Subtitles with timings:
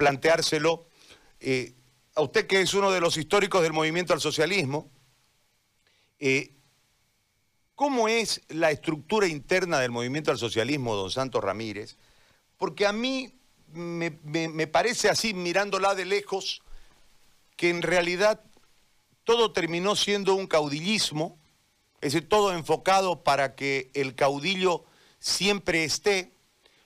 [0.00, 0.86] planteárselo
[1.40, 1.74] eh,
[2.14, 4.90] a usted que es uno de los históricos del movimiento al socialismo.
[6.18, 6.56] Eh,
[7.74, 11.98] ¿Cómo es la estructura interna del movimiento al socialismo, don Santos Ramírez?
[12.56, 13.34] Porque a mí
[13.72, 16.62] me, me parece así, mirándola de lejos,
[17.56, 18.42] que en realidad
[19.24, 21.38] todo terminó siendo un caudillismo,
[22.00, 24.84] es decir, todo enfocado para que el caudillo
[25.18, 26.32] siempre esté,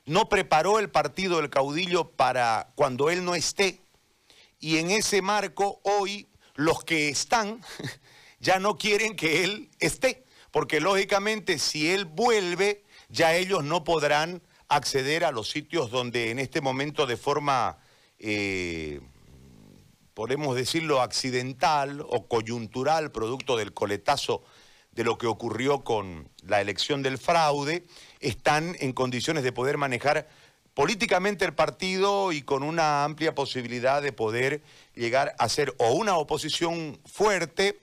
[0.06, 3.80] no preparó el partido del caudillo para cuando él no esté,
[4.60, 7.60] y en ese marco hoy los que están
[8.40, 14.42] ya no quieren que él esté, porque lógicamente si él vuelve, ya ellos no podrán
[14.68, 17.78] acceder a los sitios donde en este momento de forma,
[18.18, 19.00] eh,
[20.14, 24.42] podemos decirlo, accidental o coyuntural, producto del coletazo
[24.92, 27.84] de lo que ocurrió con la elección del fraude,
[28.24, 30.28] están en condiciones de poder manejar
[30.74, 34.62] políticamente el partido y con una amplia posibilidad de poder
[34.94, 37.80] llegar a ser o una oposición fuerte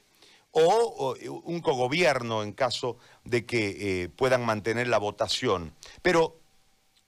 [0.52, 5.74] o, un cogobierno en caso de que eh, puedan mantener la votación.
[6.02, 6.38] Pero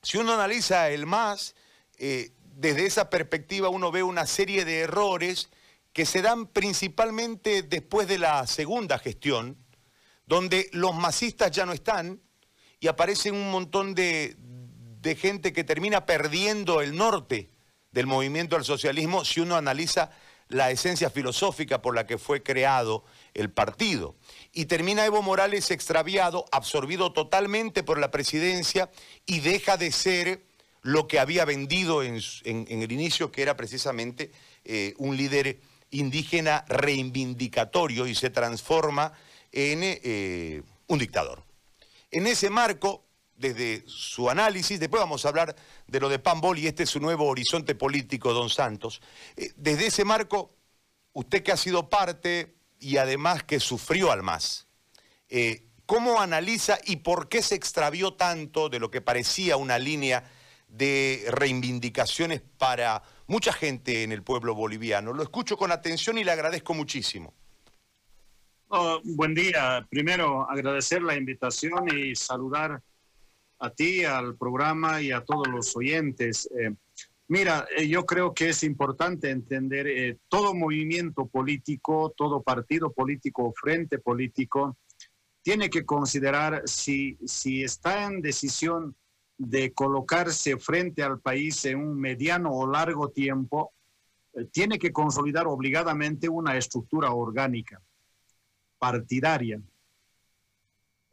[0.02, 1.56] si uno analiza el MAS,
[1.98, 5.50] eh, desde esa perspectiva uno ve una serie de errores
[5.92, 9.58] que se dan principalmente después de la segunda gestión,
[10.26, 12.22] donde los masistas ya no están
[12.84, 14.36] y aparecen un montón de,
[15.00, 17.50] de gente que termina perdiendo el norte
[17.94, 20.12] del movimiento al socialismo si uno analiza
[20.50, 24.18] la esencia filosófica por la que fue creado el partido.
[24.52, 28.92] Y termina Evo Morales extraviado, absorbido totalmente por la presidencia
[29.26, 30.44] y deja de ser
[30.82, 34.34] lo que había vendido en, el inicio, que era precisamente
[34.66, 39.14] eh, un líder indígena reivindicatorio y se transforma
[39.54, 41.53] en eh, un dictador.
[42.14, 45.56] En ese marco, desde su análisis, después vamos a hablar
[45.88, 49.02] de lo de Pambol y este es su nuevo horizonte político, don Santos.
[49.36, 50.56] Eh, desde ese marco,
[51.14, 54.68] usted que ha sido parte y además que sufrió al más,
[55.28, 60.32] eh, ¿cómo analiza y por qué se extravió tanto de lo que parecía una línea
[60.68, 65.14] de reivindicaciones para mucha gente en el pueblo boliviano?
[65.14, 67.34] Lo escucho con atención y le agradezco muchísimo.
[69.04, 69.86] Buen día.
[69.88, 72.82] Primero, agradecer la invitación y saludar
[73.60, 76.50] a ti, al programa y a todos los oyentes.
[76.58, 76.74] Eh,
[77.28, 83.54] mira, eh, yo creo que es importante entender eh, todo movimiento político, todo partido político,
[83.56, 84.76] frente político,
[85.44, 88.96] tiene que considerar si, si está en decisión
[89.38, 93.72] de colocarse frente al país en un mediano o largo tiempo,
[94.52, 97.80] tiene que consolidar obligadamente una estructura orgánica,
[98.84, 99.62] partidaria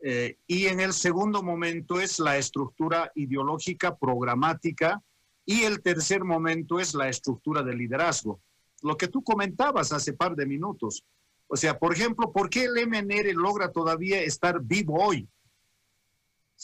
[0.03, 5.01] eh, y en el segundo momento es la estructura ideológica programática
[5.47, 8.41] y el tercer momento es la estructura de liderazgo.
[8.83, 11.05] Lo que tú comentabas hace par de minutos.
[11.47, 15.29] O sea, por ejemplo, ¿por qué el MNR logra todavía estar vivo hoy?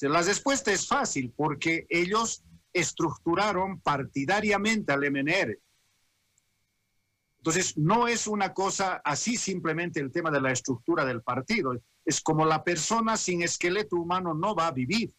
[0.01, 5.57] la respuesta es fácil, porque ellos estructuraron partidariamente al MNR.
[7.47, 12.21] Entonces, no es una cosa así simplemente el tema de la estructura del partido es
[12.21, 15.15] como la persona sin esqueleto humano no va a vivir.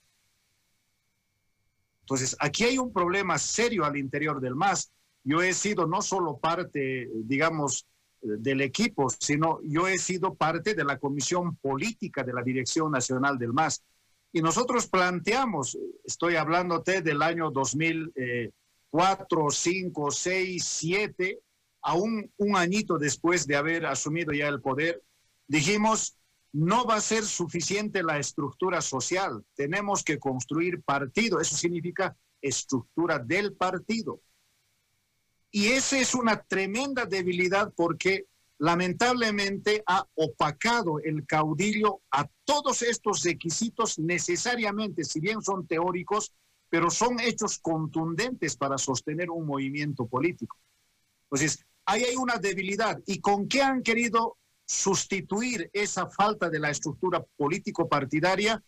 [2.02, 4.92] Entonces, aquí hay un problema serio al interior del MAS.
[5.24, 7.88] Yo he sido no solo parte, digamos,
[8.22, 13.38] del equipo, sino yo he sido parte de la comisión política de la Dirección Nacional
[13.38, 13.86] del MAS.
[14.34, 21.40] Y nosotros planteamos, estoy hablándote del año 2004, 5, 6, 7,
[21.82, 25.04] aún un añito después de haber asumido ya el poder,
[25.48, 26.18] dijimos,
[26.54, 29.46] no va a ser suficiente la estructura social.
[29.56, 31.40] Tenemos que construir partido.
[31.40, 34.22] Eso significa estructura del partido.
[35.52, 38.26] Y esa es una tremenda debilidad porque
[38.60, 46.34] lamentablemente ha opacado el caudillo a todos estos requisitos necesariamente, si bien son teóricos,
[46.70, 50.58] pero son hechos contundentes para sostener un movimiento político.
[51.30, 53.00] Entonces, ahí hay una debilidad.
[53.06, 54.38] ¿Y con qué han querido
[54.68, 58.62] sustituir esa falta de la estructura político-partidaria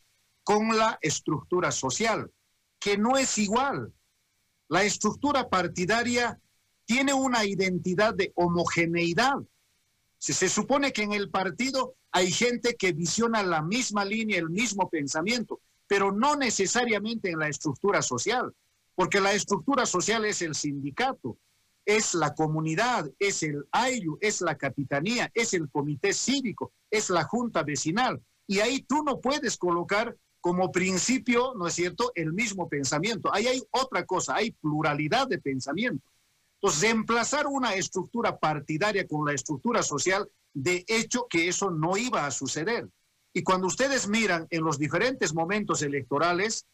[0.43, 2.31] con la estructura social,
[2.79, 3.93] que no es igual.
[4.69, 6.39] La estructura partidaria
[6.85, 9.35] tiene una identidad de homogeneidad.
[10.17, 14.49] Se, se supone que en el partido hay gente que visiona la misma línea, el
[14.49, 18.53] mismo pensamiento, pero no necesariamente en la estructura social,
[18.95, 21.37] porque la estructura social es el sindicato,
[21.89, 27.23] es la comunidad, es el AILU, es la capitanía, es el comité cívico, es la
[27.23, 28.21] junta vecinal.
[28.45, 33.33] Y ahí tú no puedes colocar como principio, ¿no es cierto?, el mismo pensamiento.
[33.33, 36.07] Ahí hay otra cosa, hay pluralidad de pensamiento.
[36.61, 42.27] Entonces, reemplazar una estructura partidaria con la estructura social, de hecho que eso no iba
[42.27, 42.87] a suceder.
[43.33, 46.67] Y cuando ustedes miran en los diferentes momentos electorales,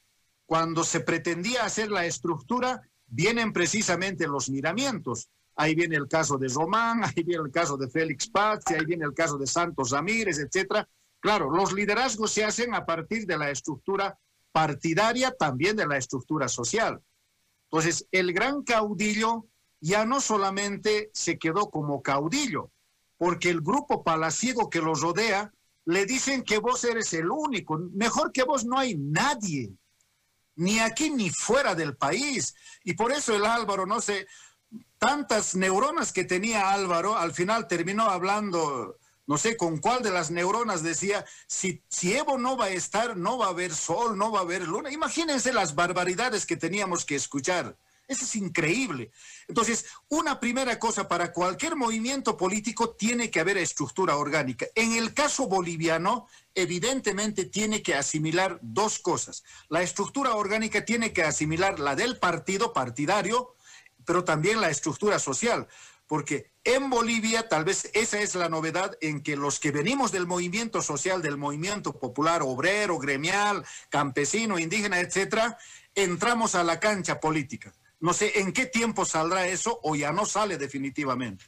[0.45, 2.81] cuando se pretendía hacer la estructura,
[3.15, 5.29] vienen precisamente los miramientos.
[5.55, 9.05] Ahí viene el caso de Román, ahí viene el caso de Félix Paz, ahí viene
[9.05, 10.87] el caso de Santos Ramírez, etcétera.
[11.21, 14.19] Claro, los liderazgos se hacen a partir de la estructura
[14.51, 17.01] partidaria, también de la estructura social.
[17.71, 19.47] Entonces, el gran caudillo
[19.79, 22.71] ya no solamente se quedó como caudillo,
[23.17, 25.51] porque el grupo palaciego que lo rodea
[25.85, 29.71] le dicen que vos eres el único, mejor que vos no hay nadie,
[30.55, 32.55] ni aquí ni fuera del país.
[32.83, 34.27] Y por eso el Álvaro, no sé,
[34.97, 38.97] tantas neuronas que tenía Álvaro, al final terminó hablando,
[39.27, 43.17] no sé con cuál de las neuronas decía, si, si Evo no va a estar,
[43.17, 44.91] no va a haber sol, no va a haber luna.
[44.91, 47.77] Imagínense las barbaridades que teníamos que escuchar.
[48.07, 49.11] Eso es increíble.
[49.47, 54.67] Entonces, una primera cosa, para cualquier movimiento político tiene que haber estructura orgánica.
[54.75, 59.43] En el caso boliviano, evidentemente tiene que asimilar dos cosas.
[59.69, 63.55] La estructura orgánica tiene que asimilar la del partido partidario,
[64.05, 65.67] pero también la estructura social.
[66.05, 70.27] Porque en Bolivia tal vez esa es la novedad en que los que venimos del
[70.27, 75.57] movimiento social, del movimiento popular, obrero, gremial, campesino, indígena, etcétera,
[75.95, 77.73] entramos a la cancha política.
[77.99, 81.45] No sé en qué tiempo saldrá eso o ya no sale definitivamente.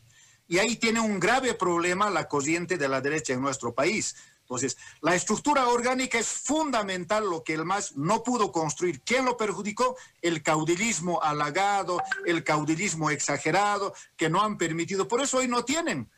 [0.48, 4.16] Y ahí tiene un grave problema la corriente de la derecha en nuestro país.
[4.42, 9.02] Entonces, la estructura orgánica es fundamental, lo que el MAS no pudo construir.
[9.02, 9.98] ¿Quién lo perjudicó?
[10.22, 15.06] El caudillismo halagado, el caudillismo exagerado, que no han permitido.
[15.06, 16.10] Por eso hoy no tienen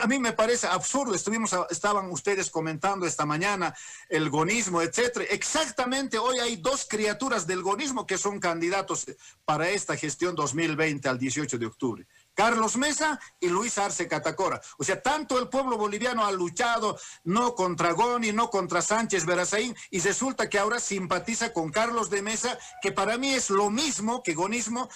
[0.00, 3.74] a mí me parece absurdo, estuvimos, estaban ustedes comentando esta mañana
[4.08, 5.26] el gonismo, etcétera.
[5.30, 9.06] Exactamente, hoy hay dos criaturas del gonismo que son candidatos
[9.44, 12.06] para esta gestión 2020 al 18 de octubre.
[12.34, 14.60] Carlos Mesa y Luis Arce Catacora.
[14.78, 19.74] O sea, tanto el pueblo boliviano ha luchado no contra Goni, no contra Sánchez Verazaín,
[19.90, 24.22] y resulta que ahora simpatiza con Carlos de Mesa, que para mí es lo mismo
[24.22, 24.88] que gonismo,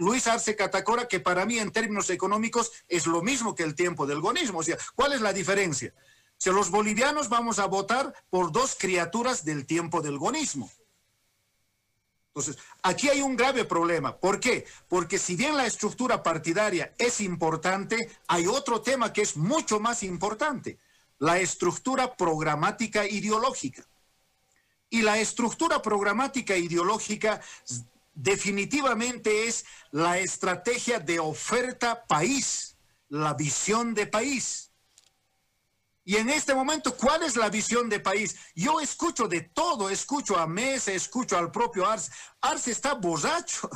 [0.00, 4.06] Luis Arce Catacora, que para mí en términos económicos es lo mismo que el tiempo
[4.06, 4.60] del gonismo.
[4.60, 5.92] O sea, ¿cuál es la diferencia?
[6.38, 10.70] Si los bolivianos vamos a votar por dos criaturas del tiempo del gonismo.
[12.28, 14.16] Entonces, aquí hay un grave problema.
[14.16, 14.64] ¿Por qué?
[14.88, 20.02] Porque si bien la estructura partidaria es importante, hay otro tema que es mucho más
[20.02, 20.78] importante,
[21.18, 23.84] la estructura programática ideológica.
[24.88, 27.42] Y la estructura programática ideológica
[28.22, 32.76] definitivamente es la estrategia de oferta país,
[33.08, 34.70] la visión de país.
[36.04, 38.36] Y en este momento, ¿cuál es la visión de país?
[38.54, 42.10] Yo escucho de todo, escucho a Mesa, escucho al propio Arce.
[42.40, 43.70] Arce está borracho.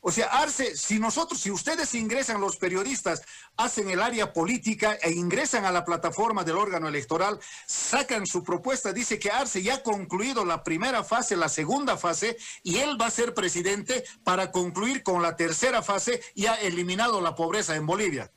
[0.00, 3.22] O sea, Arce, si nosotros, si ustedes ingresan, los periodistas,
[3.56, 8.92] hacen el área política e ingresan a la plataforma del órgano electoral, sacan su propuesta,
[8.92, 13.06] dice que Arce ya ha concluido la primera fase, la segunda fase, y él va
[13.06, 17.86] a ser presidente para concluir con la tercera fase y ha eliminado la pobreza en
[17.86, 18.30] Bolivia.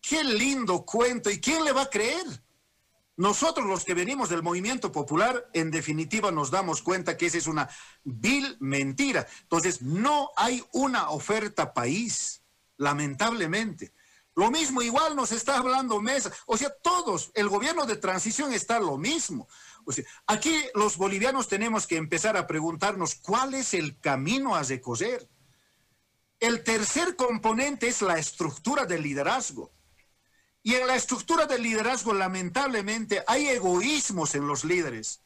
[0.00, 2.45] Qué lindo cuento, ¿y quién le va a creer?
[3.16, 7.46] Nosotros los que venimos del movimiento popular, en definitiva nos damos cuenta que esa es
[7.46, 7.68] una
[8.04, 9.26] vil mentira.
[9.42, 12.42] Entonces, no hay una oferta país,
[12.76, 13.94] lamentablemente.
[14.34, 16.30] Lo mismo, igual nos está hablando Mesa.
[16.44, 19.48] O sea, todos, el gobierno de transición está lo mismo.
[19.86, 24.62] O sea, aquí los bolivianos tenemos que empezar a preguntarnos cuál es el camino a
[24.62, 25.26] recorrer.
[26.38, 29.72] El tercer componente es la estructura del liderazgo.
[30.66, 35.20] Y en la estructura del liderazgo, lamentablemente, hay egoísmos en los líderes.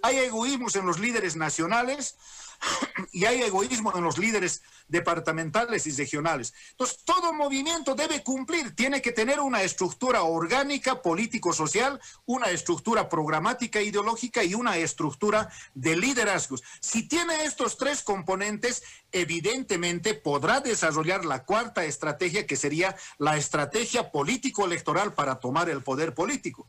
[0.00, 2.14] Hay egoísmos en los líderes nacionales
[3.12, 6.52] y hay egoísmo en los líderes departamentales y regionales.
[6.72, 13.80] Entonces, todo movimiento debe cumplir, tiene que tener una estructura orgánica, político-social, una estructura programática,
[13.80, 16.62] ideológica y una estructura de liderazgos.
[16.80, 24.10] Si tiene estos tres componentes, evidentemente podrá desarrollar la cuarta estrategia, que sería la estrategia
[24.10, 26.68] político-electoral para tomar el poder político.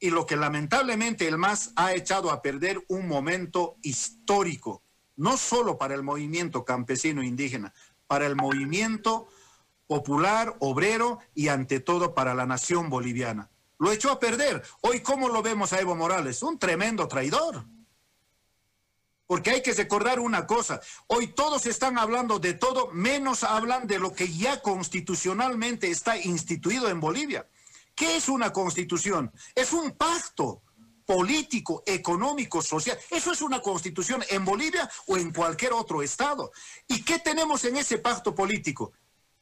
[0.00, 4.83] Y lo que lamentablemente el MAS ha echado a perder un momento histórico
[5.16, 7.72] no solo para el movimiento campesino indígena,
[8.06, 9.28] para el movimiento
[9.86, 13.50] popular, obrero y ante todo para la nación boliviana.
[13.78, 14.62] Lo echó a perder.
[14.80, 16.42] Hoy, ¿cómo lo vemos a Evo Morales?
[16.42, 17.64] Un tremendo traidor.
[19.26, 23.98] Porque hay que recordar una cosa, hoy todos están hablando de todo, menos hablan de
[23.98, 27.48] lo que ya constitucionalmente está instituido en Bolivia.
[27.94, 29.32] ¿Qué es una constitución?
[29.54, 30.62] Es un pacto
[31.04, 32.98] político, económico, social.
[33.10, 36.52] Eso es una constitución en Bolivia o en cualquier otro estado.
[36.88, 38.92] ¿Y qué tenemos en ese pacto político?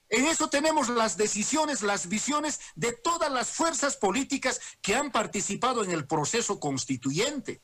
[0.08, 5.82] En eso tenemos las decisiones, las visiones de todas las fuerzas políticas que han participado
[5.84, 7.62] en el proceso constituyente.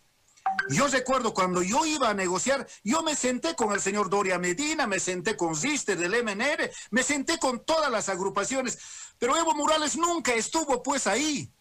[0.71, 4.87] Yo recuerdo cuando yo iba a negociar, yo me senté con el señor Doria Medina,
[4.87, 8.78] me senté con Zister del MNR, me senté con todas las agrupaciones,
[9.19, 11.52] pero Evo Morales nunca estuvo pues ahí.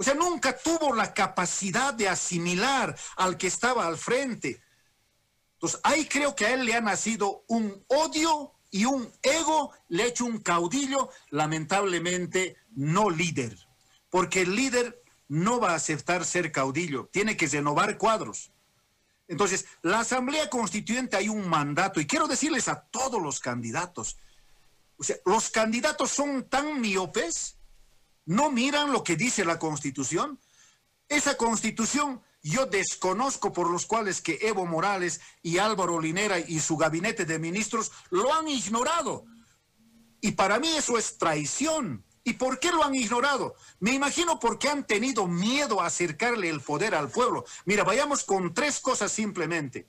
[0.00, 4.62] O sea, nunca tuvo la capacidad de asimilar al que estaba al frente.
[5.52, 10.04] Entonces, ahí creo que a él le ha nacido un odio y un ego, le
[10.04, 13.54] ha hecho un caudillo, lamentablemente no líder.
[14.08, 18.52] Porque el líder no va a aceptar ser caudillo, tiene que renovar cuadros.
[19.28, 24.16] Entonces, la Asamblea Constituyente hay un mandato y quiero decirles a todos los candidatos,
[24.96, 27.59] o sea, los candidatos son tan miopes,
[28.30, 30.38] no miran lo que dice la Constitución.
[31.08, 36.76] Esa Constitución yo desconozco por los cuales que Evo Morales y Álvaro Linera y su
[36.76, 39.24] gabinete de ministros lo han ignorado.
[40.20, 42.04] Y para mí eso es traición.
[42.22, 43.56] ¿Y por qué lo han ignorado?
[43.80, 47.44] Me imagino porque han tenido miedo a acercarle el poder al pueblo.
[47.64, 49.88] Mira, vayamos con tres cosas simplemente.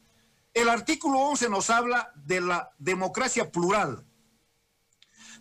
[0.51, 4.03] El artículo 11 nos habla de la democracia plural.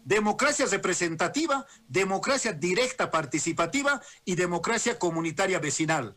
[0.04, 6.16] Democracia representativa, democracia directa participativa y democracia comunitaria vecinal.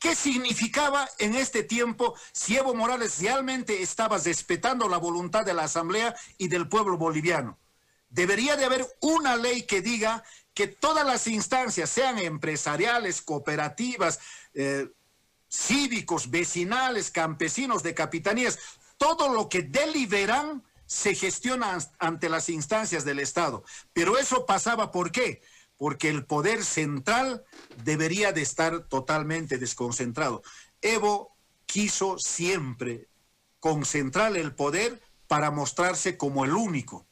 [0.00, 5.64] ¿Qué significaba en este tiempo si Evo Morales realmente estaba respetando la voluntad de la
[5.64, 7.58] Asamblea y del pueblo boliviano?
[8.08, 10.22] Debería de haber una ley que diga
[10.54, 14.20] que todas las instancias, sean empresariales, cooperativas,
[14.54, 14.88] eh,
[15.50, 18.58] cívicos, vecinales, campesinos, de capitanías,
[18.96, 23.62] todo lo que deliberan se gestiona ante las instancias del Estado.
[23.92, 25.42] Pero eso pasaba, ¿por qué?
[25.76, 27.44] Porque el poder central
[27.84, 30.42] debería de estar totalmente desconcentrado.
[30.80, 33.08] Evo quiso siempre
[33.60, 37.06] concentrar el poder para mostrarse como el único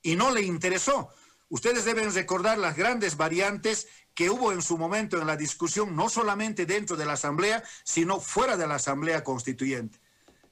[0.00, 1.10] y no le interesó.
[1.48, 6.08] Ustedes deben recordar las grandes variantes que hubo en su momento en la discusión, no
[6.08, 10.01] solamente dentro de la Asamblea, sino fuera de la Asamblea Constituyente.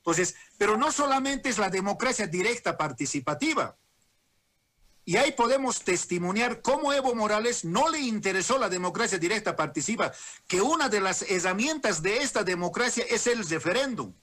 [0.01, 3.77] Entonces, pero no solamente es la democracia directa participativa.
[5.05, 10.15] Y ahí podemos testimoniar cómo Evo Morales no le interesó la democracia directa participativa,
[10.47, 14.15] que una de las herramientas de esta democracia es el referéndum.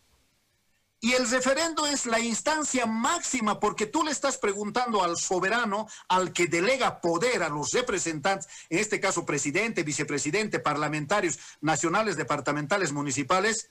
[1.00, 6.34] Y el referendo es la instancia máxima porque tú le estás preguntando al soberano, al
[6.34, 13.70] que delega poder a los representantes, en este caso presidente, vicepresidente, parlamentarios nacionales, departamentales, municipales.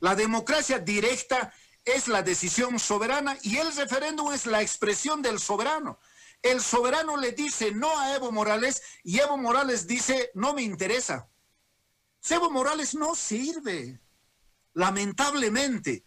[0.00, 1.52] La democracia directa
[1.84, 5.98] es la decisión soberana y el referéndum es la expresión del soberano.
[6.42, 11.28] El soberano le dice no a Evo Morales y Evo Morales dice no me interesa.
[12.28, 14.00] Evo Morales no sirve,
[14.72, 16.04] lamentablemente.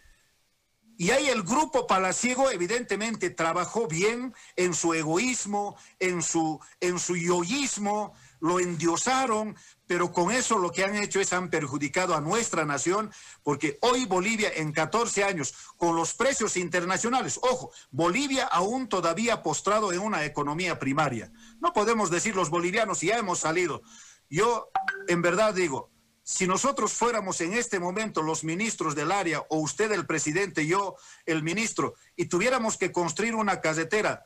[1.00, 7.15] Y ahí el grupo palaciego evidentemente trabajó bien en su egoísmo, en su, en su
[7.15, 12.65] yoísmo, lo endiosaron, pero con eso lo que han hecho es han perjudicado a nuestra
[12.65, 13.12] nación,
[13.44, 19.94] porque hoy Bolivia en 14 años, con los precios internacionales, ojo, Bolivia aún todavía postrado
[19.94, 21.32] en una economía primaria.
[21.60, 23.82] No podemos decir los bolivianos, ya hemos salido.
[24.29, 24.70] Yo
[25.08, 25.89] en verdad digo,
[26.24, 30.98] si nosotros fuéramos en este momento los ministros del área, o usted el presidente, yo
[31.25, 34.25] el ministro, y tuviéramos que construir una carretera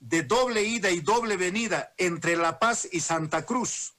[0.00, 3.94] de doble ida y doble venida entre La Paz y Santa Cruz,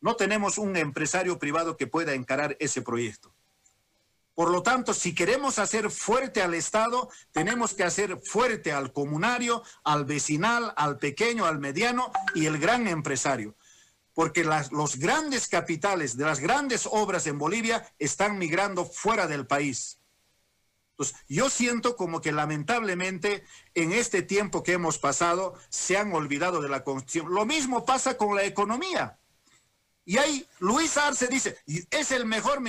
[0.00, 3.32] no tenemos un empresario privado que pueda encarar ese proyecto.
[4.34, 9.62] Por lo tanto, si queremos hacer fuerte al Estado, tenemos que hacer fuerte al comunario,
[9.84, 13.54] al vecinal, al pequeño, al mediano y el gran empresario
[14.14, 20.01] porque los grandes capitales de las grandes obras en Bolivia están migrando fuera del país.
[21.28, 23.44] Yo siento como que lamentablemente
[23.74, 27.34] en este tiempo que hemos pasado se han olvidado de la Constitución.
[27.34, 29.18] Lo mismo pasa con la economía.
[30.04, 31.58] Y ahí Luis Arce dice,
[31.90, 32.60] es el mejor,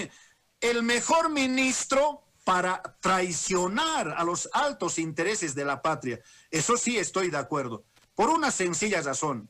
[0.61, 6.19] el mejor ministro para traicionar a los altos intereses de la patria.
[6.51, 9.49] Eso sí estoy de acuerdo, por una sencilla razón.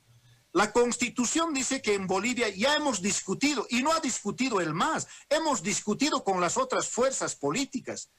[0.51, 5.07] La constitución dice que en Bolivia ya hemos discutido, y no ha discutido el MAS,
[5.27, 8.11] hemos discutido con las otras fuerzas políticas.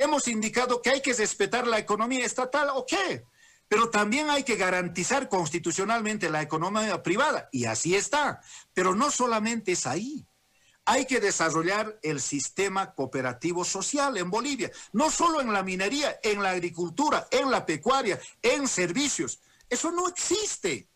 [0.00, 2.94] Hemos indicado que hay que respetar la economía estatal, ok,
[3.68, 8.40] pero también hay que garantizar constitucionalmente la economía privada, y así está.
[8.72, 10.26] Pero no solamente es ahí.
[10.86, 16.42] Hay que desarrollar el sistema cooperativo social en Bolivia, no solo en la minería, en
[16.42, 19.38] la agricultura, en la pecuaria, en servicios.
[19.68, 20.88] Eso no existe.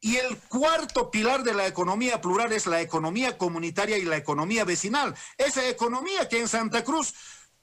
[0.00, 4.64] Y el cuarto pilar de la economía plural es la economía comunitaria y la economía
[4.64, 5.14] vecinal.
[5.38, 7.14] Esa economía que en Santa Cruz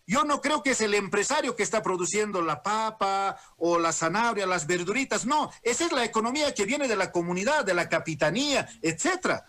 [0.08, 4.48] yo no creo que es el empresario que está produciendo la papa o la zanahoria,
[4.48, 5.26] las verduritas.
[5.26, 9.46] No, esa es la economía que viene de la comunidad, de la capitanía, etcétera.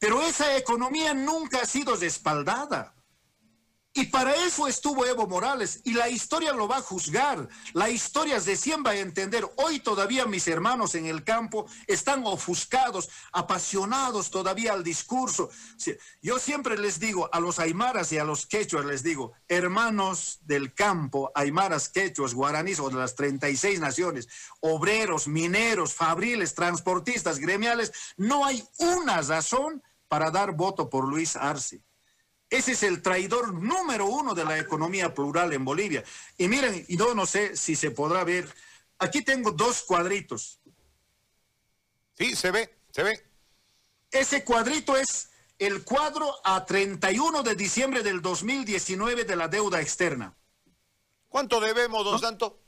[0.00, 2.95] Pero esa economía nunca ha sido respaldada.
[3.96, 7.48] Y para eso estuvo Evo Morales y la historia lo va a juzgar.
[7.72, 9.48] La historia recién va a entender.
[9.56, 15.48] Hoy todavía mis hermanos en el campo están ofuscados, apasionados todavía al discurso.
[16.20, 20.74] Yo siempre les digo a los aymaras y a los quechuas, les digo, hermanos del
[20.74, 24.28] campo, aymaras, quechuas, guaraníes o de las 36 naciones,
[24.60, 31.80] obreros, mineros, fabriles, transportistas, gremiales, no hay una razón para dar voto por Luis Arce.
[32.48, 36.04] Ese es el traidor número uno de la economía plural en Bolivia.
[36.38, 38.48] Y miren, y no, no sé si se podrá ver,
[38.98, 40.60] aquí tengo dos cuadritos.
[42.16, 43.22] Sí, se ve, se ve.
[44.10, 50.36] Ese cuadrito es el cuadro a 31 de diciembre del 2019 de la deuda externa.
[51.28, 52.65] ¿Cuánto debemos, don Santo?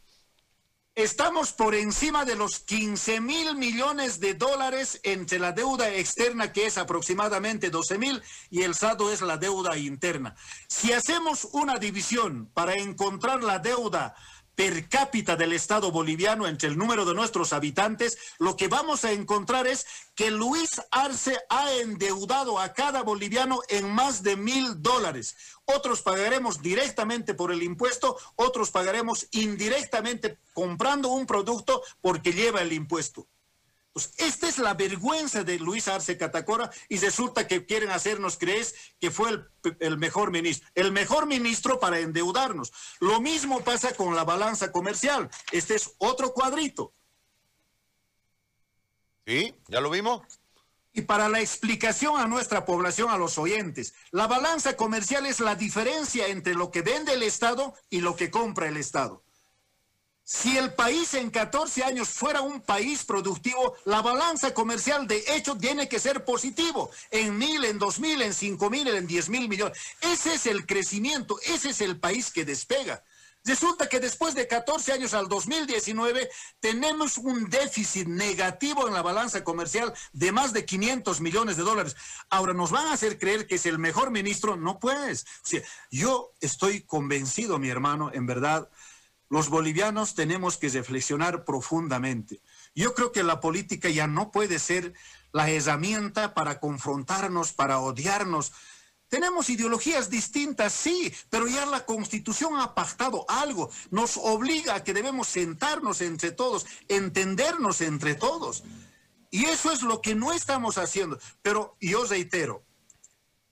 [0.98, 6.66] Estamos por encima de los 15 mil millones de dólares entre la deuda externa, que
[6.66, 10.34] es aproximadamente 12 mil, y el saldo es la deuda interna.
[10.66, 14.16] Si hacemos una división para encontrar la deuda
[14.58, 19.12] per cápita del Estado boliviano entre el número de nuestros habitantes, lo que vamos a
[19.12, 19.86] encontrar es
[20.16, 25.36] que Luis Arce ha endeudado a cada boliviano en más de mil dólares.
[25.64, 32.72] Otros pagaremos directamente por el impuesto, otros pagaremos indirectamente comprando un producto porque lleva el
[32.72, 33.28] impuesto.
[33.92, 38.66] Pues esta es la vergüenza de Luis Arce Catacora y resulta que quieren hacernos creer
[39.00, 39.48] que fue el,
[39.80, 40.68] el, mejor ministro.
[40.74, 42.72] El mejor ministro para endeudarnos.
[43.00, 45.28] Lo mismo pasa con la balanza comercial.
[45.50, 46.92] Este es otro cuadrito.
[49.26, 50.22] Sí, ya lo vimos.
[50.92, 55.54] Y para la explicación a nuestra población, a los oyentes, la balanza comercial es la
[55.54, 59.22] diferencia entre lo que vende el Estado y lo que compra el Estado.
[60.30, 65.56] Si el país en 14 años fuera un país productivo, la balanza comercial de hecho
[65.56, 66.90] tiene que ser positivo.
[67.10, 69.78] En mil, en dos mil, en cinco mil, en diez mil millones.
[70.02, 73.02] Ese es el crecimiento, ese es el país que despega.
[73.42, 76.28] Resulta que después de 14 años al 2019
[76.60, 81.96] tenemos un déficit negativo en la balanza comercial de más de 500 millones de dólares.
[82.28, 84.56] Ahora nos van a hacer creer que es el mejor ministro.
[84.56, 85.24] No puedes.
[85.90, 88.68] Yo estoy convencido, mi hermano, en verdad,
[89.28, 92.40] los bolivianos tenemos que reflexionar profundamente.
[92.74, 94.94] Yo creo que la política ya no puede ser
[95.32, 98.52] la herramienta para confrontarnos, para odiarnos.
[99.08, 103.70] Tenemos ideologías distintas, sí, pero ya la constitución ha pactado algo.
[103.90, 108.64] Nos obliga a que debemos sentarnos entre todos, entendernos entre todos.
[109.30, 111.18] Y eso es lo que no estamos haciendo.
[111.42, 112.62] Pero yo reitero,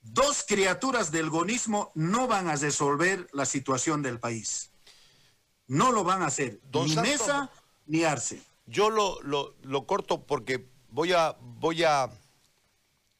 [0.01, 4.71] dos criaturas del gonismo no van a resolver la situación del país.
[5.69, 6.61] No lo van a hacer.
[6.73, 7.51] ni Mesa
[7.87, 8.41] ni Arce.
[8.67, 12.11] Yo lo, lo, corto porque voy a, voy a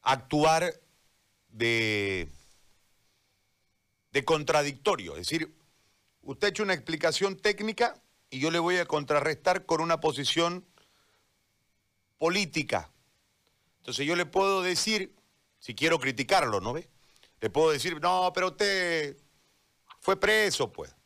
[0.01, 0.73] actuar
[1.49, 2.27] de,
[4.11, 5.13] de contradictorio.
[5.13, 5.55] Es decir,
[6.23, 10.65] usted ha hecho una explicación técnica y yo le voy a contrarrestar con una posición
[12.17, 12.91] política.
[13.79, 15.15] Entonces yo le puedo decir,
[15.59, 16.89] si quiero criticarlo, ¿no ve?
[17.39, 19.15] Le puedo decir, no, pero usted
[20.01, 20.96] fue preso, pues.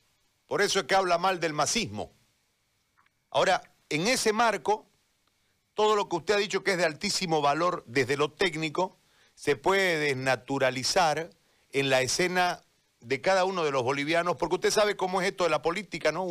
[0.52, 2.12] Por eso es que habla mal del masismo.
[3.30, 4.86] Ahora, en ese marco,
[5.74, 9.00] todo lo que usted ha dicho que es de altísimo valor desde lo técnico,
[9.34, 11.30] se puede desnaturalizar
[11.72, 12.66] en la escena
[13.00, 16.12] de cada uno de los bolivianos, porque usted sabe cómo es esto de la política,
[16.12, 16.28] ¿no?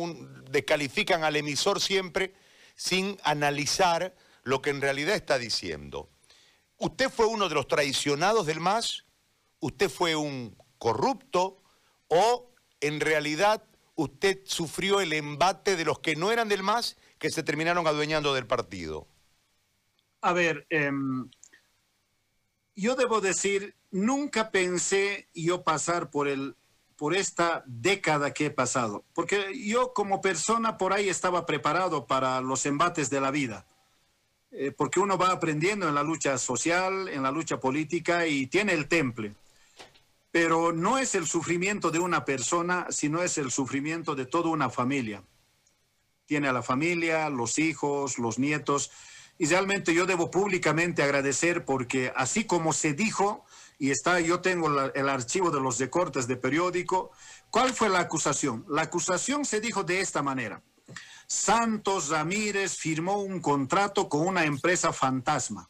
[0.51, 2.35] descalifican al emisor siempre
[2.75, 6.11] sin analizar lo que en realidad está diciendo.
[6.77, 9.03] Usted fue uno de los traicionados del MAS,
[9.61, 11.63] usted fue un corrupto
[12.07, 13.63] o en realidad
[13.95, 18.33] usted sufrió el embate de los que no eran del MAS que se terminaron adueñando
[18.33, 19.07] del partido?
[20.21, 21.29] A ver, em,
[22.75, 26.55] yo debo decir, nunca pensé yo pasar por el
[26.97, 32.41] por esta década que he pasado, porque yo como persona por ahí estaba preparado para
[32.41, 33.65] los embates de la vida,
[34.51, 38.73] eh, porque uno va aprendiendo en la lucha social, en la lucha política y tiene
[38.73, 39.33] el temple
[40.31, 44.69] pero no es el sufrimiento de una persona, sino es el sufrimiento de toda una
[44.69, 45.23] familia.
[46.25, 48.91] Tiene a la familia, los hijos, los nietos,
[49.37, 53.43] y realmente yo debo públicamente agradecer porque así como se dijo,
[53.77, 57.11] y está, yo tengo el archivo de los recortes de periódico,
[57.49, 58.65] ¿cuál fue la acusación?
[58.69, 60.61] La acusación se dijo de esta manera.
[61.27, 65.69] Santos Ramírez firmó un contrato con una empresa fantasma.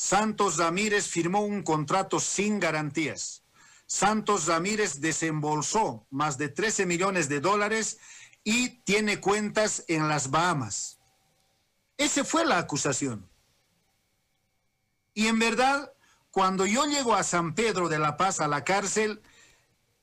[0.00, 3.42] Santos Ramírez firmó un contrato sin garantías.
[3.84, 7.98] Santos Ramírez desembolsó más de 13 millones de dólares
[8.44, 11.00] y tiene cuentas en las Bahamas.
[11.96, 13.28] Esa fue la acusación.
[15.14, 15.92] Y en verdad,
[16.30, 19.20] cuando yo llego a San Pedro de la Paz, a la cárcel,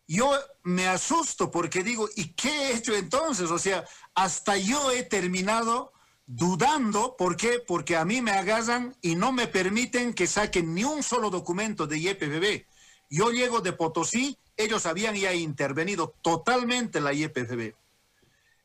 [0.10, 0.30] yo
[0.64, 3.50] me asusto porque digo, ¿y qué he hecho entonces?
[3.50, 5.94] O sea, hasta yo he terminado
[6.28, 7.60] dudando, ¿por qué?
[7.66, 11.88] Porque a mí me agarran y no me permiten que saquen ni un solo documento
[11.88, 12.66] de IEPFB.
[13.10, 17.76] Yo llego de Potosí, ellos habían ya intervenido totalmente la IEPFB.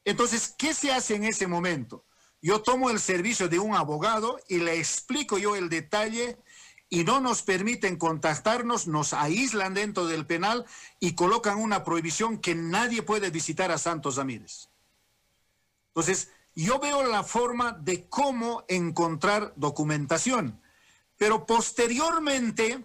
[0.05, 2.05] Entonces, ¿qué se hace en ese momento?
[2.43, 6.39] Yo tomo el servicio de un abogado y le explico yo el detalle
[6.89, 10.65] y no nos permiten contactarnos, nos aíslan dentro del penal
[10.99, 14.69] y colocan una prohibición que nadie puede visitar a Santos Ramírez.
[15.89, 20.61] Entonces, yo veo la forma de cómo encontrar documentación,
[21.17, 22.85] pero posteriormente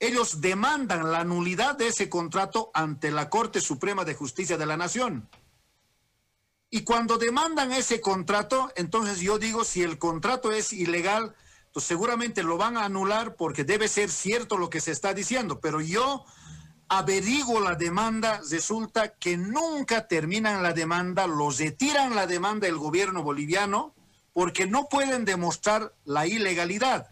[0.00, 4.76] ellos demandan la nulidad de ese contrato ante la Corte Suprema de Justicia de la
[4.76, 5.28] Nación.
[6.70, 11.34] Y cuando demandan ese contrato, entonces yo digo, si el contrato es ilegal,
[11.72, 15.60] pues seguramente lo van a anular porque debe ser cierto lo que se está diciendo,
[15.60, 16.24] pero yo
[16.88, 23.22] averiguo la demanda, resulta que nunca terminan la demanda, los retiran la demanda el gobierno
[23.22, 23.94] boliviano
[24.32, 27.08] porque no pueden demostrar la ilegalidad.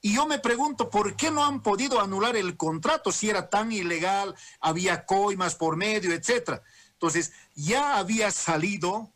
[0.00, 3.72] Y yo me pregunto, ¿por qué no han podido anular el contrato si era tan
[3.72, 6.62] ilegal, había coimas por medio, etcétera?
[6.92, 9.10] Entonces, ya había salido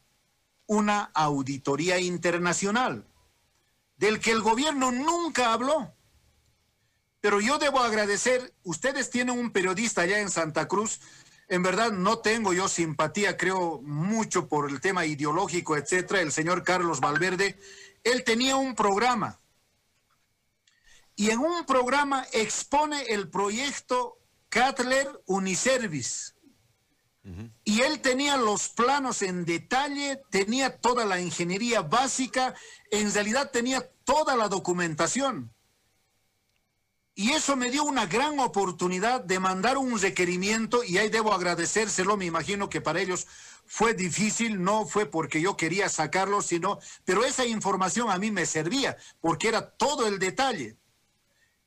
[0.66, 3.04] una auditoría internacional
[3.96, 5.92] del que el gobierno nunca habló.
[7.20, 11.00] Pero yo debo agradecer, ustedes tienen un periodista allá en Santa Cruz,
[11.48, 16.62] en verdad no tengo yo simpatía, creo mucho por el tema ideológico, etcétera, el señor
[16.62, 17.58] Carlos Valverde,
[18.04, 19.38] él tenía un programa
[21.16, 26.32] y en un programa expone el proyecto Catler Uniservice.
[27.64, 32.54] Y él tenía los planos en detalle, tenía toda la ingeniería básica,
[32.90, 35.52] en realidad tenía toda la documentación.
[37.14, 42.16] Y eso me dio una gran oportunidad de mandar un requerimiento y ahí debo agradecérselo,
[42.16, 43.26] me imagino que para ellos
[43.66, 48.46] fue difícil, no fue porque yo quería sacarlo, sino, pero esa información a mí me
[48.46, 50.76] servía porque era todo el detalle.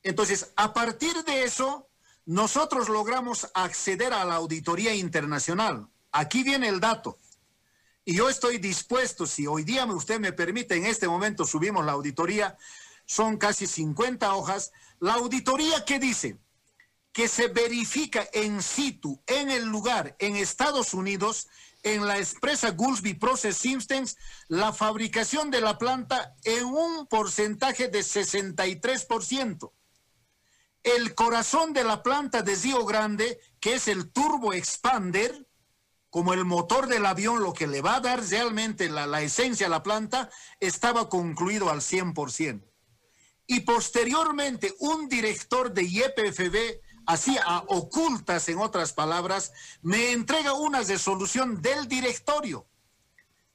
[0.01, 1.87] Entonces, a partir de eso,
[2.25, 5.87] nosotros logramos acceder a la auditoría internacional.
[6.11, 7.17] Aquí viene el dato.
[8.05, 11.93] Y yo estoy dispuesto, si hoy día usted me permite, en este momento subimos la
[11.93, 12.57] auditoría,
[13.13, 14.71] son casi 50 hojas.
[14.99, 16.37] La auditoría que dice
[17.11, 21.47] que se verifica en situ, en el lugar, en Estados Unidos,
[21.83, 27.99] en la empresa Goulsby Process Systems, la fabricación de la planta en un porcentaje de
[27.99, 29.71] 63%
[30.83, 35.47] el corazón de la planta de Río Grande, que es el turbo expander,
[36.09, 39.69] como el motor del avión, lo que le va a dar realmente la, esencia a
[39.69, 42.61] la planta, estaba concluido al 100%.
[43.53, 49.51] Y posteriormente, un director de YPFB, así a ocultas en otras palabras,
[49.83, 52.65] me entrega una resolución del directorio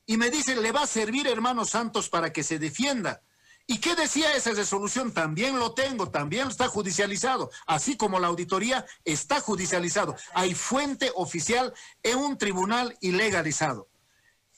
[0.07, 3.23] y me dice, le va a servir, hermano Santos, para que se defienda
[3.71, 5.13] ¿Y qué decía esa resolución?
[5.13, 10.17] También lo tengo, también está judicializado, así como la auditoría está judicializado.
[10.33, 13.89] Hay fuente oficial en un tribunal ilegalizado.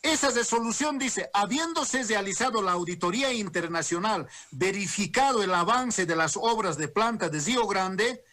[0.02, 6.88] Esa resolución dice, habiéndose realizado la auditoría internacional, verificado el avance de las obras de
[6.88, 8.24] planta de Río Grande,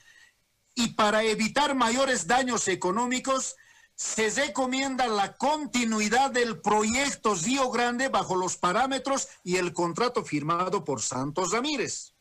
[0.76, 3.56] y para evitar mayores daños económicos,
[3.96, 10.86] se recomienda la continuidad del proyecto Río Grande bajo los parámetros y el contrato firmado
[10.86, 12.14] por Santos Ramírez.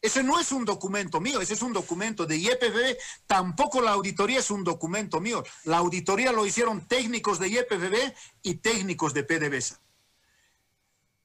[0.00, 4.38] Ese no es un documento mío, ese es un documento de IEPFB, tampoco la auditoría
[4.38, 5.42] es un documento mío.
[5.64, 9.80] La auditoría lo hicieron técnicos de IEPFB y técnicos de PDVSA.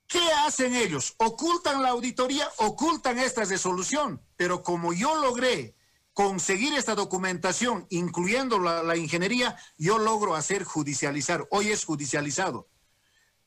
[0.07, 1.13] ¿Qué hacen ellos?
[1.17, 5.73] Ocultan la auditoría, ocultan esta resolución, pero como yo logré
[6.13, 11.47] conseguir esta documentación, incluyendo la, ingeniería, yo logro hacer judicializar.
[11.49, 12.67] Hoy es judicializado.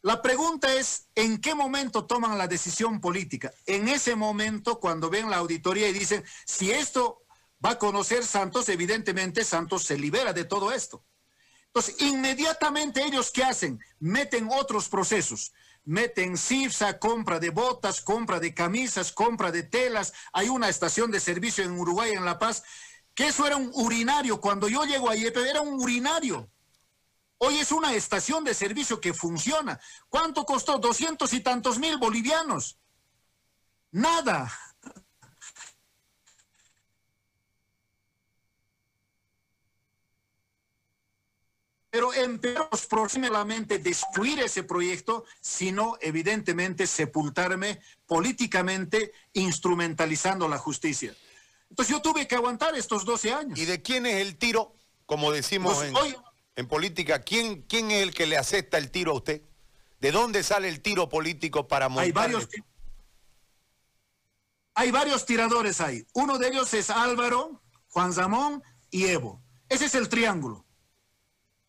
[0.05, 3.51] La pregunta es, ¿en qué momento toman la decisión política?
[3.65, 7.23] En ese momento, cuando ven la auditoría y dicen, si esto
[7.65, 11.07] va a conocer Santos, evidentemente Santos se libera de todo esto.
[11.69, 13.81] Entonces, inmediatamente ellos, ¿qué hacen?
[13.99, 15.55] Meten otros procesos
[15.87, 20.13] meten CIFSA, compra de botas, compra de camisas, compra de telas.
[20.33, 22.63] Hay una estación de servicio en Uruguay, en La Paz,
[23.15, 24.41] que eso era un urinario.
[24.41, 26.51] Cuando yo llego a IEP, era un urinario.
[27.39, 29.81] Hoy es una estación de servicio que funciona.
[30.09, 30.79] ¿Cuánto costó?
[30.79, 32.79] Doscientos y tantos mil bolivianos.
[33.91, 34.53] Nada.
[41.91, 51.15] Pero empeoramos próximamente destruir ese proyecto, sino evidentemente sepultarme políticamente instrumentalizando la justicia.
[51.71, 53.59] Entonces yo tuve que aguantar estos 12 años.
[53.59, 54.75] ¿Y de quién es el tiro?
[55.07, 56.17] Como decimos pues en,
[56.57, 59.43] en, política, ¿quién, ¿quién es el que le acepta el tiro a usted?
[60.01, 62.05] ¿De dónde sale el tiro político para montar?
[62.05, 62.49] Hay varios,
[64.75, 66.07] hay varios tiradores ahí.
[66.13, 69.43] Uno de ellos es Álvaro, Juan Zamón y Evo.
[69.69, 70.65] Ese es el triángulo.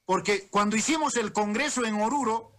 [0.06, 2.55] Porque cuando hicimos el Congreso en Oruro,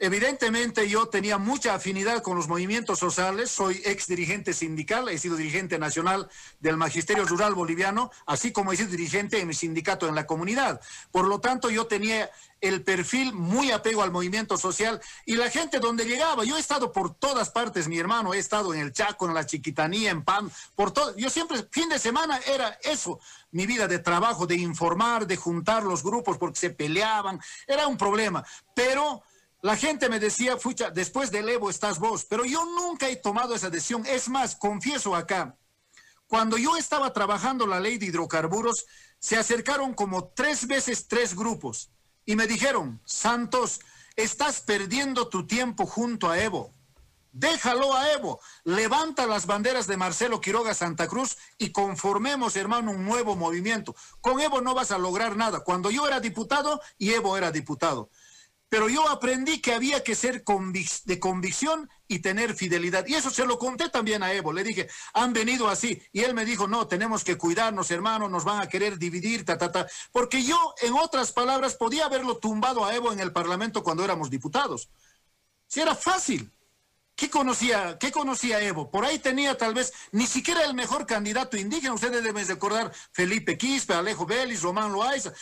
[0.00, 5.34] Evidentemente yo tenía mucha afinidad con los movimientos sociales, soy ex dirigente sindical, he sido
[5.34, 6.30] dirigente nacional
[6.60, 10.80] del Magisterio Rural Boliviano, así como he sido dirigente en mi sindicato en la comunidad.
[11.10, 12.30] Por lo tanto, yo tenía
[12.60, 16.92] el perfil muy apego al movimiento social y la gente donde llegaba, yo he estado
[16.92, 20.48] por todas partes, mi hermano, he estado en el Chaco, en la Chiquitanía, en PAM,
[20.76, 23.18] por todo, yo siempre, fin de semana era eso,
[23.50, 27.96] mi vida de trabajo, de informar, de juntar los grupos porque se peleaban, era un
[27.96, 29.24] problema, pero
[29.60, 33.54] la gente me decía, fucha, después del Evo estás vos, pero yo nunca he tomado
[33.54, 34.04] esa decisión.
[34.06, 35.56] Es más, confieso acá,
[36.28, 38.86] cuando yo estaba trabajando la ley de hidrocarburos,
[39.18, 41.90] se acercaron como tres veces tres grupos
[42.24, 43.80] y me dijeron, Santos,
[44.14, 46.72] estás perdiendo tu tiempo junto a Evo.
[47.32, 53.04] Déjalo a Evo, levanta las banderas de Marcelo Quiroga Santa Cruz y conformemos, hermano, un
[53.04, 53.94] nuevo movimiento.
[54.20, 55.60] Con Evo no vas a lograr nada.
[55.60, 58.10] Cuando yo era diputado y Evo era diputado.
[58.68, 60.44] Pero yo aprendí que había que ser
[61.04, 63.06] de convicción y tener fidelidad.
[63.06, 64.52] Y eso se lo conté también a Evo.
[64.52, 66.02] Le dije, han venido así.
[66.12, 69.56] Y él me dijo, no, tenemos que cuidarnos, hermano, nos van a querer dividir, ta,
[69.56, 69.86] ta, ta.
[70.12, 74.28] Porque yo, en otras palabras, podía haberlo tumbado a Evo en el Parlamento cuando éramos
[74.28, 74.90] diputados.
[75.66, 76.52] Si era fácil.
[77.18, 78.92] ¿Qué conocía, ¿Qué conocía Evo?
[78.92, 81.94] Por ahí tenía tal vez ni siquiera el mejor candidato indígena.
[81.94, 85.32] Ustedes deben recordar Felipe Quispe, Alejo Vélez, Román Loaiza,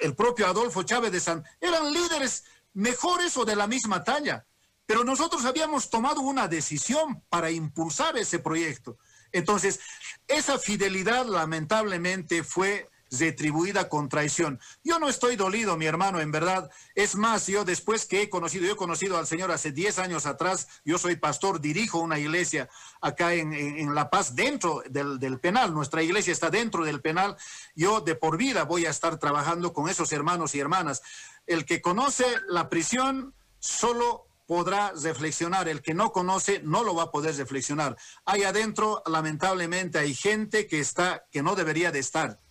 [0.00, 1.42] el propio Adolfo Chávez de San.
[1.58, 4.46] Eran líderes mejores o de la misma talla.
[4.86, 8.98] Pero nosotros habíamos tomado una decisión para impulsar ese proyecto.
[9.30, 9.80] Entonces,
[10.28, 14.58] esa fidelidad lamentablemente fue retribuida con traición.
[14.82, 16.70] Yo no estoy dolido, mi hermano, en verdad.
[16.94, 20.26] Es más, yo después que he conocido, yo he conocido al Señor hace 10 años
[20.26, 22.68] atrás, yo soy pastor, dirijo una iglesia
[23.00, 25.74] acá en, La Paz, dentro del, del, penal.
[25.74, 27.36] Nuestra iglesia está dentro del penal.
[27.74, 31.02] Yo de por vida voy a estar trabajando con esos hermanos y hermanas.
[31.46, 37.04] El que conoce la prisión solo podrá reflexionar, el que no conoce no lo va
[37.04, 37.96] a poder reflexionar.
[38.24, 42.41] Ahí adentro, lamentablemente, hay gente que está, que no debería de estar.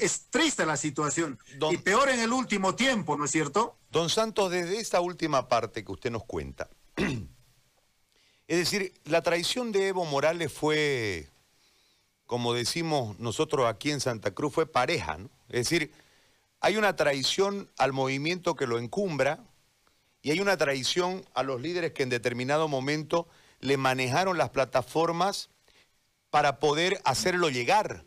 [0.00, 1.38] Es triste la situación.
[1.70, 3.76] y peor en el último tiempo, ¿no es cierto?
[3.90, 9.88] Don Santos, desde esta última parte que usted nos cuenta, es decir, la traición de
[9.88, 11.28] Evo Morales fue,
[12.26, 15.30] como decimos nosotros aquí en Santa Cruz, fue pareja, ¿no?
[15.48, 15.92] Es decir,
[16.60, 19.40] hay una traición al movimiento que lo encumbra
[20.22, 23.26] y hay una traición a los líderes que en determinado momento
[23.60, 25.50] le manejaron las plataformas
[26.30, 28.04] para poder hacerlo llegar.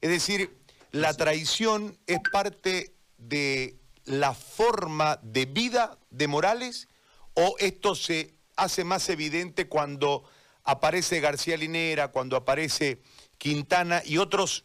[0.00, 0.56] Es decir,
[0.92, 6.88] la traición es parte de la forma de vida de Morales
[7.34, 10.24] o esto se hace más evidente cuando
[10.64, 13.02] aparece García Linera, cuando aparece
[13.38, 14.64] Quintana y otros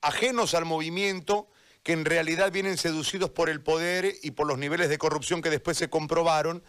[0.00, 1.48] ajenos al movimiento
[1.82, 5.50] que en realidad vienen seducidos por el poder y por los niveles de corrupción que
[5.50, 6.62] después se comprobaron,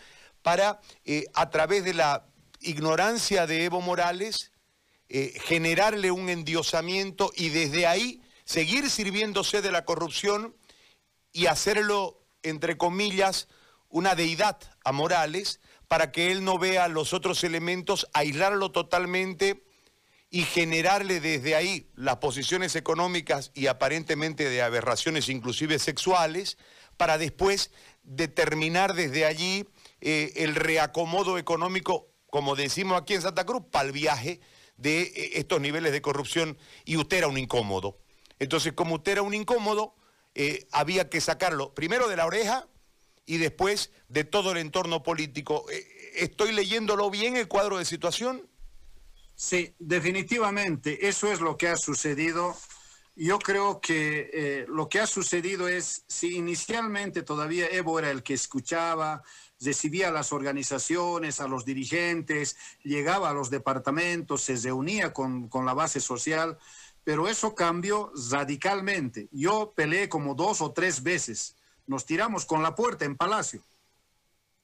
[0.44, 2.28] para, eh, a través de la
[2.60, 4.52] ignorancia de Evo Morales,
[5.10, 10.56] eh, generarle un endiosamiento y desde ahí seguir sirviéndose de la corrupción
[11.34, 13.50] y hacerlo, entre comillas,
[13.90, 19.66] una deidad a Morales, para que él no vea los otros elementos, aislarlo totalmente
[20.30, 26.58] y generarle desde ahí las posiciones económicas y aparentemente de aberraciones inclusive sexuales,
[26.96, 27.72] para después
[28.04, 29.68] determinar desde allí
[30.00, 34.40] eh, el reacomodo económico, como decimos aquí en Santa Cruz, para el viaje
[34.78, 38.07] de eh, estos niveles de corrupción y usted era un incómodo.
[38.40, 39.96] Entonces, como usted era un incómodo,
[40.36, 42.68] eh, había que sacarlo primero de la oreja
[43.26, 45.66] y después de todo el entorno político.
[46.16, 48.48] ¿Estoy leyéndolo bien el cuadro de situación?
[49.36, 52.56] Sí, definitivamente, eso es lo que ha sucedido.
[53.16, 58.24] Yo creo que eh, lo que ha sucedido es, si inicialmente todavía Evo era el
[58.24, 59.24] que escuchaba,
[59.60, 65.66] recibía a las organizaciones, a los dirigentes, llegaba a los departamentos, se reunía con, con
[65.66, 66.58] la base social,
[67.08, 69.30] pero eso cambió radicalmente.
[69.32, 73.62] Yo peleé como dos o tres veces nos tiramos con la puerta en Palacio.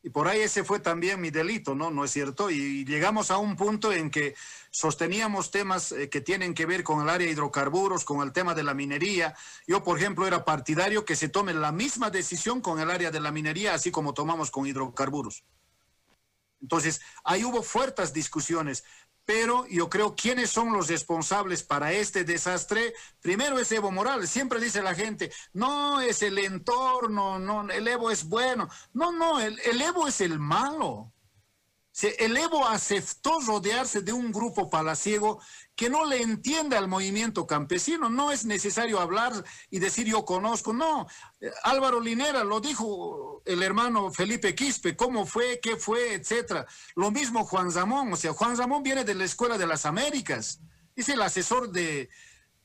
[0.04, 1.90] Y por ahí ese fue también mi delito, ¿no?
[1.90, 2.50] ¿No es cierto?
[2.50, 4.36] Y llegamos a un punto en que
[4.72, 8.54] sosteníamos temas eh, que tienen que ver con el área de hidrocarburos, con el tema
[8.54, 9.34] de la minería.
[9.66, 13.22] Yo, por ejemplo, era partidario que se tome la misma decisión con el área de
[13.22, 15.46] la minería, así como tomamos con hidrocarburos.
[16.64, 18.86] Entonces, ahí hubo fuertes discusiones
[19.26, 22.94] pero yo creo quiénes son los responsables para este desastre.
[23.22, 28.12] Primero es Evo Morales, siempre dice la gente, no es el entorno, no, el Evo
[28.12, 28.70] es bueno.
[28.94, 31.14] No, no, el, el Evo es el malo.
[32.02, 35.40] El Evo aceptó rodearse de un grupo palaciego
[35.76, 38.10] que no le entiende al movimiento campesino.
[38.10, 40.74] No es necesario hablar y decir yo conozco.
[40.74, 41.08] No,
[41.40, 46.66] eh, Álvaro Linera lo dijo el hermano Felipe Quispe, cómo fue, qué fue, etcétera.
[46.96, 48.12] Lo mismo Juan Zamón.
[48.12, 50.62] O sea, Juan Zamón viene de la Escuela de las Américas.
[50.96, 52.10] Es el asesor de,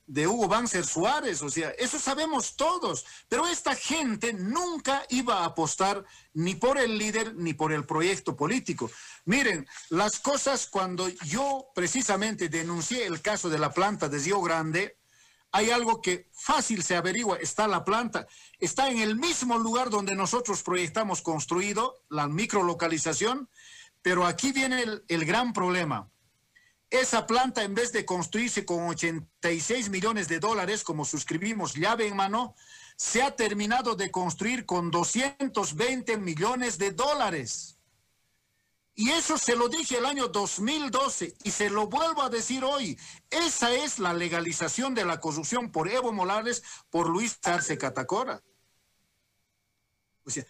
[0.08, 5.44] de Hugo Banzer Suárez, o sea, eso sabemos todos, pero esta gente nunca iba a
[5.44, 8.90] apostar ni por el líder ni por el proyecto político.
[9.26, 14.96] Miren, las cosas cuando yo precisamente denuncié el caso de la planta de Río Grande,
[15.52, 18.26] hay algo que fácil se averigua, está la planta,
[18.58, 23.50] está en el mismo lugar donde nosotros proyectamos construido, la microlocalización,
[24.00, 26.10] pero aquí viene el, el gran problema
[26.90, 32.16] esa planta, en vez de construirse con 86 millones de dólares, como suscribimos llave en
[32.16, 32.54] mano,
[32.96, 37.78] se ha terminado de construir con 220 millones de dólares.
[38.94, 42.98] Y eso se lo dije el año 2012 y se lo vuelvo a decir hoy.
[43.30, 48.42] Esa es la legalización de la corrupción por Evo Morales, por Luis Arce Catacora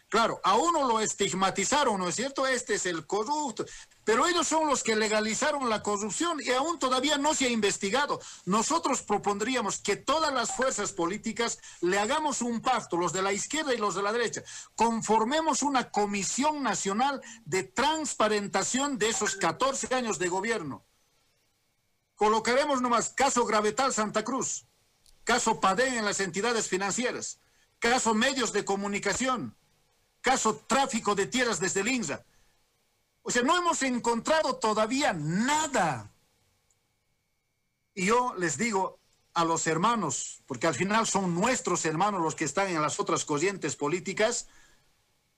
[0.08, 2.46] claro, a uno lo estigmatizaron, ¿no es cierto?
[2.46, 3.64] Este es el corrupto.
[4.04, 8.20] Pero ellos son los que legalizaron la corrupción y aún todavía no se ha investigado.
[8.46, 13.74] Nosotros propondríamos que todas las fuerzas políticas le hagamos un pacto, los de la izquierda
[13.74, 14.42] y los de la derecha,
[14.74, 20.86] conformemos una comisión nacional de transparentación de esos 14 años de gobierno.
[22.16, 24.66] Colocaremos nomás caso Gravetal Santa Cruz,
[25.22, 27.40] caso Padén en las entidades financieras,
[27.78, 29.54] caso medios de comunicación,
[30.20, 32.24] caso tráfico de tierras desde el INSA.
[33.22, 36.10] O sea, no hemos encontrado todavía nada.
[37.94, 38.98] Y yo les digo
[39.34, 43.24] a los hermanos, porque al final son nuestros hermanos los que están en las otras
[43.24, 44.48] corrientes políticas,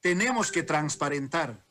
[0.01, 1.64] tenemos que transparentar.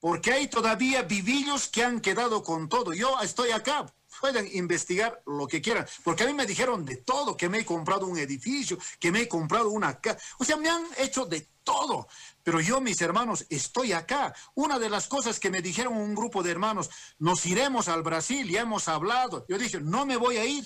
[0.00, 2.92] Porque hay todavía vivillos que han quedado con todo.
[2.92, 7.36] Yo estoy acá, pueden investigar lo que quieran, porque a mí me dijeron de todo,
[7.36, 10.68] que me he comprado un edificio, que me he comprado una casa, o sea, me
[10.68, 12.08] han hecho de todo.
[12.42, 14.34] Pero yo, mis hermanos, estoy acá.
[14.54, 18.50] Una de las cosas que me dijeron un grupo de hermanos, nos iremos al Brasil,
[18.50, 19.46] y hemos hablado.
[19.48, 20.64] Yo dije, no me voy a ir.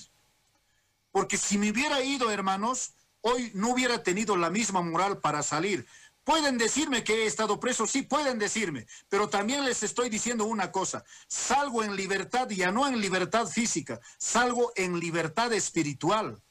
[1.11, 5.87] Porque si me hubiera ido, hermanos, hoy no hubiera tenido la misma moral para salir.
[6.27, 10.73] Pueden decirme que he estado preso, sí, pueden decirme, pero también les estoy diciendo una
[10.73, 16.43] cosa, salgo en libertad, ya no en libertad física, salgo en libertad espiritual.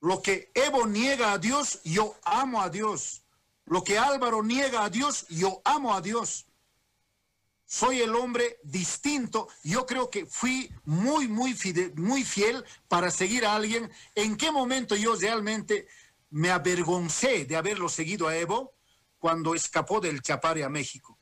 [0.00, 3.24] Lo que Evo niega a Dios, yo amo a Dios.
[3.64, 6.46] Lo que Álvaro niega a Dios, yo amo a Dios.
[7.66, 9.48] Soy el hombre distinto.
[9.64, 11.56] Yo creo que fui muy, muy,
[11.96, 13.90] muy fiel para seguir a alguien.
[14.14, 15.88] ¿En qué momento yo realmente
[16.34, 18.74] me avergoncé de haberlo seguido a Evo
[19.18, 21.16] cuando escapó del Chapare a México?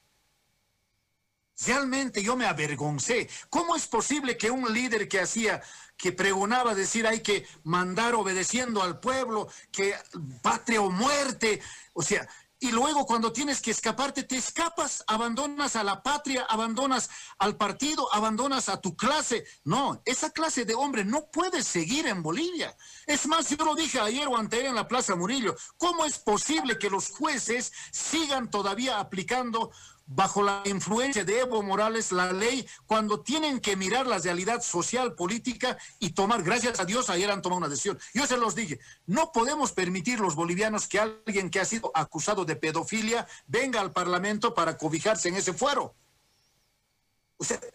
[1.66, 3.28] Realmente yo me avergoncé.
[3.50, 5.62] ¿Cómo es posible que un líder que hacía
[5.98, 9.94] que pregonaba decir hay que mandar obedeciendo al pueblo, que
[10.40, 11.60] patria o muerte,
[11.92, 12.26] o sea,
[12.62, 18.06] y luego cuando tienes que escaparte, te escapas, abandonas a la patria, abandonas al partido,
[18.14, 19.44] abandonas a tu clase.
[19.64, 22.76] No, esa clase de hombre no puede seguir en Bolivia.
[23.08, 26.78] Es más, yo lo dije ayer o anteayer en la Plaza Murillo, ¿cómo es posible
[26.78, 29.72] que los jueces sigan todavía aplicando
[30.06, 35.14] bajo la influencia de Evo Morales la ley cuando tienen que mirar la realidad social,
[35.14, 37.98] política y tomar, gracias a Dios, ayer han tomado una decisión.
[38.14, 42.44] Yo se los dije, no podemos permitir los bolivianos que alguien que ha sido acusado
[42.44, 45.94] de pedofilia venga al Parlamento para cobijarse en ese fuero.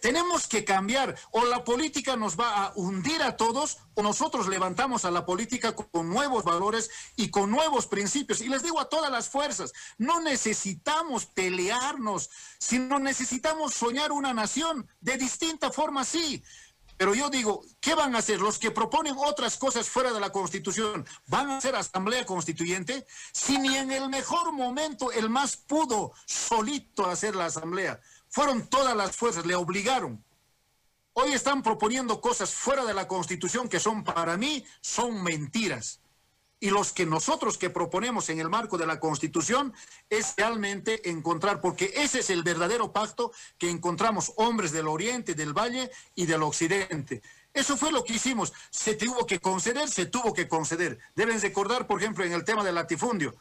[0.01, 1.15] Tenemos que cambiar.
[1.31, 5.75] O la política nos va a hundir a todos, o nosotros levantamos a la política
[5.75, 8.41] con nuevos valores y con nuevos principios.
[8.41, 14.87] Y les digo a todas las fuerzas, no necesitamos pelearnos, sino necesitamos soñar una nación
[15.01, 16.43] de distinta forma, sí.
[16.97, 20.31] Pero yo digo, ¿qué van a hacer los que proponen otras cosas fuera de la
[20.31, 21.05] Constitución?
[21.27, 23.05] ¿Van a hacer asamblea constituyente?
[23.31, 28.01] Si ni en el mejor momento el más pudo solito hacer la asamblea.
[28.37, 30.23] Fueron todas las fuerzas, le obligaron.
[31.13, 36.01] Hoy están proponiendo cosas fuera de la Constitución que son para mí, son mentiras.
[36.59, 39.73] y los que nosotros que proponemos en el marco de la Constitución
[40.07, 45.53] es realmente encontrar, porque ese es el verdadero pacto que encontramos hombres del Oriente, del
[45.53, 47.23] Valle y del Occidente.
[47.55, 48.53] Eso fue lo que hicimos.
[48.69, 50.99] Se tuvo que conceder, se tuvo que conceder.
[51.15, 53.35] Deben recordar, por ejemplo, en el tema del latifundio,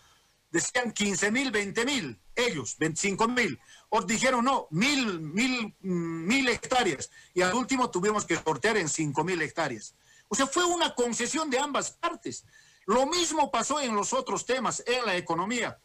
[0.51, 3.61] decían 15 mil, 20 mil, ellos, 25 mil.
[3.89, 7.11] Os dijeron no, mil, mil, mil hectáreas.
[7.35, 9.95] Y al último tuvimos que sortear en 5 mil hectáreas.
[10.29, 12.45] O sea, fue una concesión de ambas partes.
[12.87, 15.79] Lo mismo pasó en los otros temas, en la economía,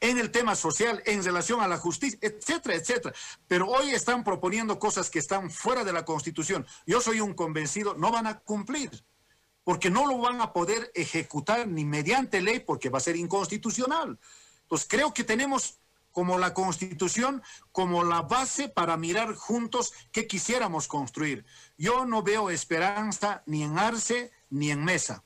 [0.00, 3.14] en el tema social, en relación a la justicia, etcétera, etcétera.
[3.46, 6.66] Pero hoy están proponiendo cosas que están fuera de la Constitución.
[6.86, 9.04] Yo soy un convencido, no van a cumplir,
[9.64, 14.18] porque no lo van a poder ejecutar ni mediante ley, porque va a ser inconstitucional.
[14.62, 15.78] Entonces creo que tenemos
[16.18, 21.46] como la Constitución, como la base para mirar juntos qué quisiéramos construir.
[21.76, 25.22] Yo no veo esperanza ni en Arce ni en Mesa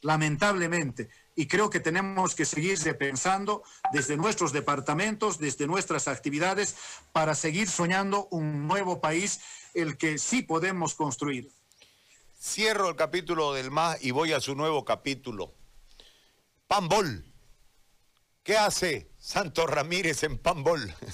[0.00, 1.10] lamentablemente.
[1.36, 3.62] Y creo que tenemos que seguir pensando
[3.92, 6.76] desde nuestros departamentos, desde nuestras actividades,
[7.12, 9.42] para seguir soñando un nuevo país,
[9.74, 11.52] el que sí podemos construir.
[12.40, 15.52] Cierro el capítulo del MAS y voy a su nuevo capítulo.
[16.68, 17.22] Pambol.
[18.42, 20.94] ¿Qué hace Santos Ramírez en Pambol?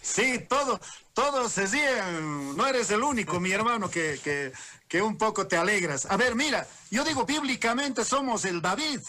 [0.00, 0.80] Sí, todo,
[1.12, 2.56] todos se siguen.
[2.56, 4.52] No eres el único, mi hermano, que,
[4.86, 6.06] que, un poco te alegras.
[6.06, 9.00] A ver, mira, yo digo bíblicamente somos el David.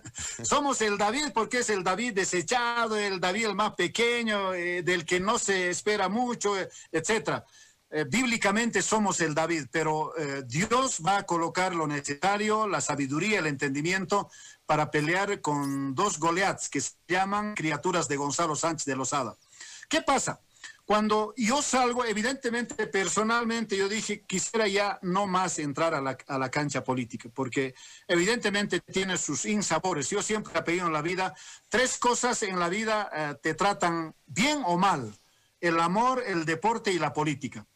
[0.42, 5.04] somos el David porque es el David desechado, el David el más pequeño, eh, del
[5.04, 6.72] que no se espera mucho, etc.
[6.92, 7.44] etcétera.
[7.92, 13.40] Eh, bíblicamente somos el David, pero eh, Dios va a colocar lo necesario, la sabiduría,
[13.40, 14.30] el entendimiento
[14.64, 19.36] para pelear con dos Goliaths que se llaman criaturas de Gonzalo Sánchez de Lozada.
[19.88, 20.40] ¿Qué pasa?
[20.84, 26.82] Cuando yo salgo, evidentemente, personalmente, yo dije, quisiera ya no más entrar a la, cancha
[26.82, 27.74] política, porque
[28.08, 30.10] evidentemente tiene sus insabores.
[30.10, 31.34] Yo siempre he pedido en la vida,
[31.68, 35.16] tres cosas en la vida eh, te tratan bien o mal,
[35.60, 37.66] el amor, el deporte y la política.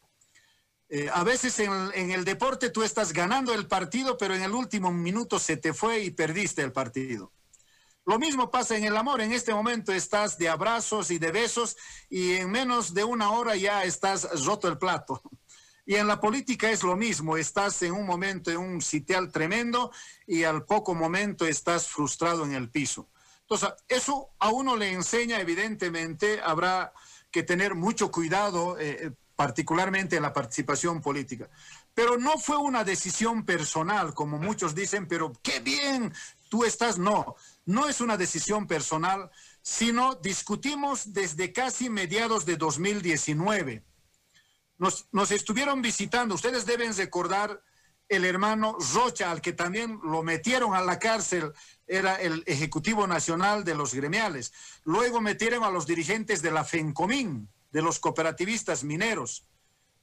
[0.96, 4.92] Eh, a veces en, el deporte tú estás ganando el partido, pero en el último
[4.92, 7.32] minuto se te fue y perdiste el partido.
[8.06, 9.20] Lo mismo pasa en el amor.
[9.20, 11.76] En este momento estás de abrazos y de besos
[12.08, 15.20] y en menos de una hora ya estás roto el plato.
[15.84, 17.36] Y en la política es lo mismo.
[17.36, 19.90] Estás en un momento en un sitial tremendo
[20.28, 23.08] y al poco momento estás frustrado en el piso.
[23.40, 26.92] Entonces, eso a uno le enseña, evidentemente, habrá
[27.32, 31.48] que tener mucho cuidado, eh, particularmente en la participación política.
[31.94, 36.12] Pero no fue una decisión personal, como muchos dicen, pero qué bien,
[36.48, 39.30] tú estás, no no es una decisión personal,
[39.62, 43.82] sino discutimos desde casi mediados de 2019.
[44.78, 47.62] Nos, nos estuvieron visitando, ustedes deben recordar
[48.08, 51.52] el hermano Rocha, al que también lo metieron a la cárcel,
[51.86, 54.52] era el Ejecutivo Nacional de los Gremiales.
[54.84, 59.44] Luego metieron a los dirigentes de la FENCOMIN, de los cooperativistas mineros.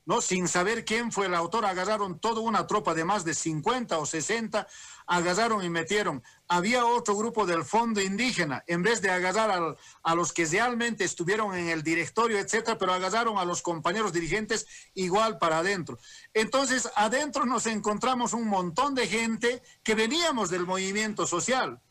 [0.05, 0.19] ¿no?
[0.19, 4.05] Sin saber quién fue el autor, agarraron toda una tropa de más de 50 o
[4.05, 4.67] 60
[5.07, 6.23] agarraron y metieron.
[6.47, 11.53] Había otro grupo del fondo indígena, en vez de agarrar a los que realmente estuvieron
[11.55, 15.99] en el directorio, etcétera, pero agarraron a los compañeros dirigentes igual para adentro.
[16.33, 21.81] Entonces, adentro nos encontramos un montón de gente que veníamos del movimiento social.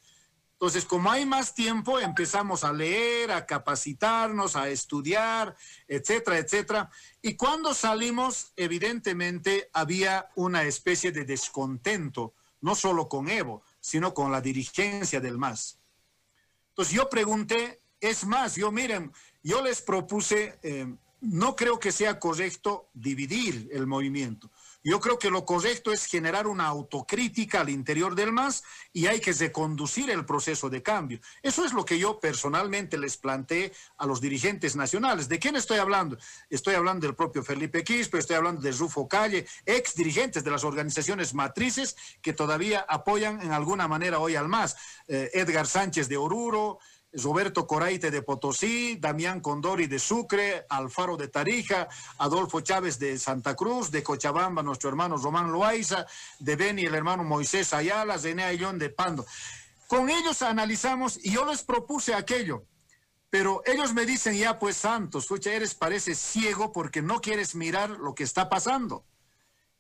[0.61, 5.57] Entonces, como hay más tiempo, empezamos a leer, a capacitarnos, a estudiar,
[5.89, 6.91] etcétera, etcétera.
[7.23, 14.31] Y cuando salimos, evidentemente había una especie de descontento no solo con Evo, sino con
[14.31, 15.79] la dirigencia del MAS.
[16.69, 19.11] Entonces yo pregunté, es más, yo miren,
[19.43, 24.51] yo les propuse, eh, no creo que sea correcto dividir el movimiento.
[24.83, 28.63] Yo creo que lo correcto es generar una autocrítica al interior del MAS
[28.95, 31.21] y hay que reconducir el proceso de cambio.
[31.43, 35.29] Eso es lo que yo personalmente les planteé a los dirigentes nacionales.
[35.29, 36.17] ¿De quién estoy hablando?
[36.49, 40.65] Estoy hablando del propio Felipe Quispe, estoy hablando de Rufo Calle, ex dirigentes de las
[40.65, 44.77] organizaciones matrices que todavía apoyan en alguna manera hoy al MAS.
[45.07, 46.79] Eh, Edgar Sánchez de Oruro,
[47.13, 51.89] Roberto Coraite de Potosí, Damián Condori de Sucre, Alfaro de Tarija,
[52.19, 56.07] Adolfo Chávez de Santa Cruz, de Cochabamba, nuestro hermano Román Loaiza,
[56.39, 59.27] de Beni el hermano Moisés Ayala, Zené Ayllón de Pando.
[59.89, 62.65] Con ellos analizamos y yo les propuse aquello,
[63.29, 67.91] pero ellos me dicen, ya pues Santos, escucha, eres parece ciego porque no quieres mirar
[67.91, 69.05] lo que está pasando.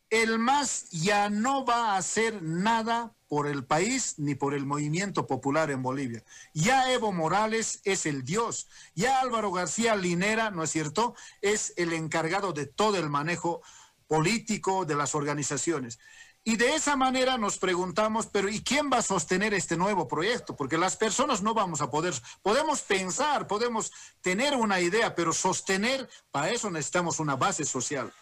[0.09, 5.29] El MAS ya no va a hacer nada por el país ni por el movimiento
[5.29, 6.25] popular en Bolivia.
[6.53, 8.67] Ya Evo Morales es el Dios,
[8.97, 13.63] ya Álvaro García Linera, ¿no es cierto?, es el encargado de todo el manejo
[14.09, 16.01] político de las organizaciones.
[16.43, 20.57] Y de esa manera nos preguntamos, pero ¿y quién va a sostener este nuevo proyecto?
[20.57, 26.11] Porque las personas no vamos a poder, podemos pensar, podemos tener una idea, pero sostener,
[26.33, 28.13] para eso necesitamos una base social.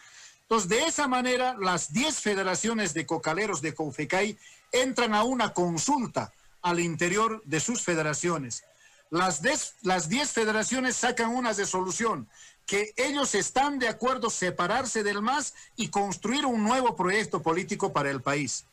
[0.43, 4.39] Entonces, de esa manera, las 10 federaciones de cocaleros de Confecay
[4.73, 8.65] entran a una consulta al interior de sus federaciones.
[9.11, 12.29] Las 10 las federaciones sacan una resolución
[12.67, 18.11] que ellos están de acuerdo separarse del MAS y construir un nuevo proyecto político para
[18.11, 18.67] el país.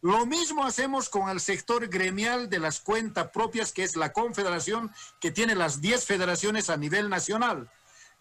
[0.00, 4.92] Lo mismo hacemos con el sector gremial de las cuentas propias, que es la confederación
[5.18, 7.70] que tiene las 10 federaciones a nivel nacional.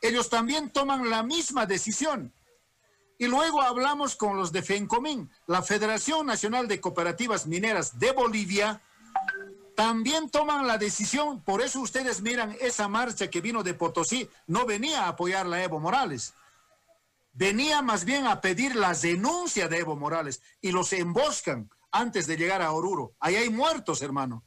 [0.02, 2.34] Ellos también toman la misma decisión.
[3.18, 8.82] Y luego hablamos con los de FENCOMIN, la Federación Nacional de Cooperativas Mineras de Bolivia,
[9.76, 14.66] también toman la decisión, por eso ustedes miran esa marcha que vino de Potosí, no
[14.66, 16.34] venía a apoyar a Evo Morales,
[17.34, 22.38] venía más bien a pedir la denuncia de Evo Morales y los emboscan antes de
[22.38, 23.14] llegar a Oruro.
[23.20, 24.44] Ahí hay muertos, hermano.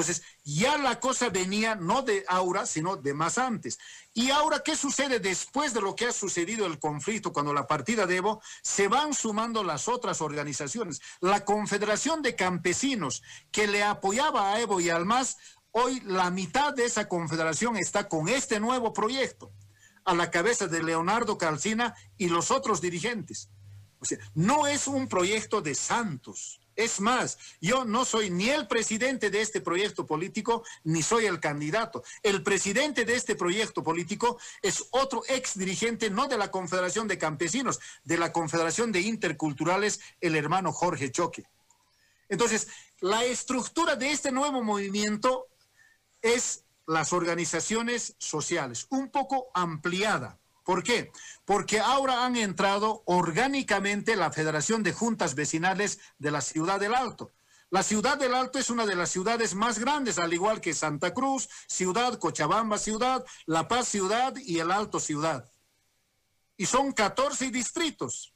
[0.00, 3.78] Entonces, ya la cosa venía no de ahora, sino de más antes.
[4.14, 8.06] Y ahora, ¿qué sucede después de lo que ha sucedido el conflicto cuando la partida
[8.06, 8.40] de Evo?
[8.62, 11.00] Se van sumando las otras organizaciones.
[11.20, 15.36] La Confederación de Campesinos, que le apoyaba a Evo y al MAS,
[15.72, 19.52] hoy la mitad de esa confederación está con este nuevo proyecto,
[20.04, 23.50] a la cabeza de Leonardo Calcina y los otros dirigentes.
[24.00, 28.68] O sea, no es un proyecto de santos es más, yo no soy ni el
[28.68, 32.04] presidente de este proyecto político, ni soy el candidato.
[32.22, 37.18] El presidente de este proyecto político es otro ex dirigente, no de la Confederación de
[37.18, 41.48] Campesinos, de la Confederación de Interculturales, el hermano Jorge Choque.
[42.28, 42.68] Entonces,
[43.00, 45.48] la estructura de este nuevo movimiento
[46.22, 50.37] es las organizaciones sociales, un poco ampliada.
[50.68, 51.10] ¿Por qué?
[51.46, 57.32] Porque ahora han entrado orgánicamente la Federación de Juntas Vecinales de la Ciudad del Alto.
[57.70, 61.14] La Ciudad del Alto es una de las ciudades más grandes, al igual que Santa
[61.14, 65.50] Cruz, Ciudad, Cochabamba Ciudad, La Paz Ciudad y el Alto Ciudad.
[66.58, 68.34] Y son 14 distritos.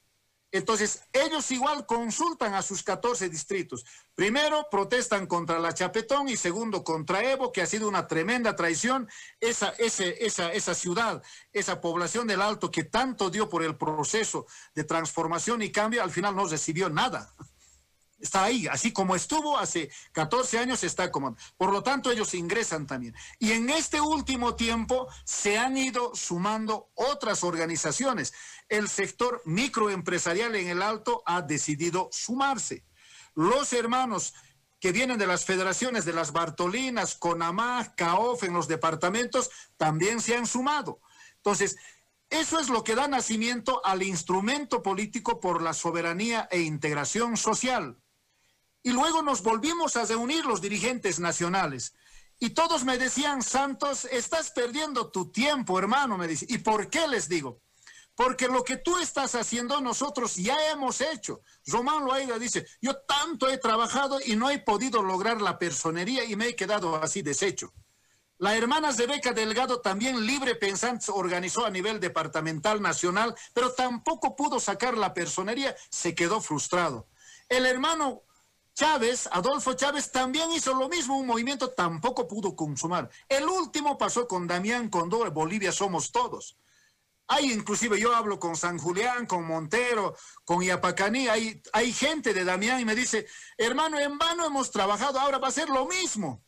[0.53, 3.83] Entonces, ellos igual consultan a sus 14 distritos.
[4.13, 9.09] Primero, protestan contra la Chapetón y segundo, contra Evo, que ha sido una tremenda traición.
[9.39, 14.45] Esa, esa, esa ciudad, esa población del Alto que tanto dio por el proceso
[14.75, 17.33] de transformación y cambio, al final no recibió nada
[18.23, 21.35] está ahí, así como estuvo hace 14 años, está como.
[21.57, 23.13] Por lo tanto, ellos ingresan también.
[23.37, 28.33] Y en este último tiempo se han ido sumando otras organizaciones.
[28.69, 32.85] El sector microempresarial en el Alto ha decidido sumarse.
[33.35, 34.33] Los hermanos
[34.79, 40.35] que vienen de las federaciones de las Bartolinas, Conamá, CAOF en los departamentos, también se
[40.35, 40.99] han sumado.
[41.37, 41.77] Entonces,
[42.29, 48.02] eso es lo que da nacimiento al instrumento político por la soberanía e integración social.
[48.83, 51.93] Y luego nos volvimos a reunir los dirigentes nacionales.
[52.39, 56.45] Y todos me decían, Santos, estás perdiendo tu tiempo, hermano, me dice.
[56.49, 57.61] ¿Y por qué les digo?
[58.15, 61.41] Porque lo que tú estás haciendo nosotros ya hemos hecho.
[61.65, 66.35] Román Loaiga dice, yo tanto he trabajado y no he podido lograr la personería y
[66.35, 67.73] me he quedado así deshecho.
[68.37, 74.59] La hermana Beca Delgado, también libre pensante, organizó a nivel departamental nacional, pero tampoco pudo
[74.59, 77.07] sacar la personería, se quedó frustrado.
[77.47, 78.23] El hermano
[78.73, 83.09] Chávez, Adolfo Chávez también hizo lo mismo, un movimiento tampoco pudo consumar.
[83.29, 86.57] El último pasó con Damián Condor, Bolivia somos todos.
[87.27, 92.43] Hay inclusive, yo hablo con San Julián, con Montero, con Iapacaní, hay, hay gente de
[92.43, 96.43] Damián y me dice, hermano, en vano hemos trabajado, ahora va a ser lo mismo.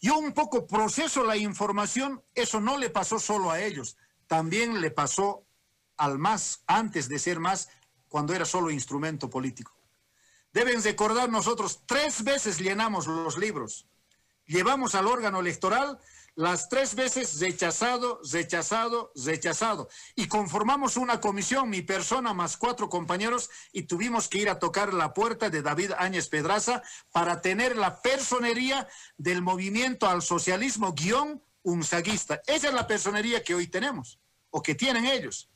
[0.00, 4.90] Yo un poco proceso la información, eso no le pasó solo a ellos, también le
[4.90, 5.46] pasó
[5.96, 7.68] al MAS, antes de ser MAS,
[8.08, 9.75] cuando era solo instrumento político.
[10.56, 13.84] Deben recordar nosotros, tres veces llenamos los libros.
[14.46, 15.98] Llevamos al órgano electoral
[16.34, 19.90] las tres veces rechazado, rechazado, rechazado.
[20.14, 24.94] Y conformamos una comisión, mi persona más cuatro compañeros, y tuvimos que ir a tocar
[24.94, 26.82] la puerta de David Áñez Pedraza
[27.12, 28.88] para tener la personería
[29.18, 32.40] del movimiento al socialismo guion unzaguista.
[32.46, 35.50] Esa es la personería que hoy tenemos, o que tienen ellos.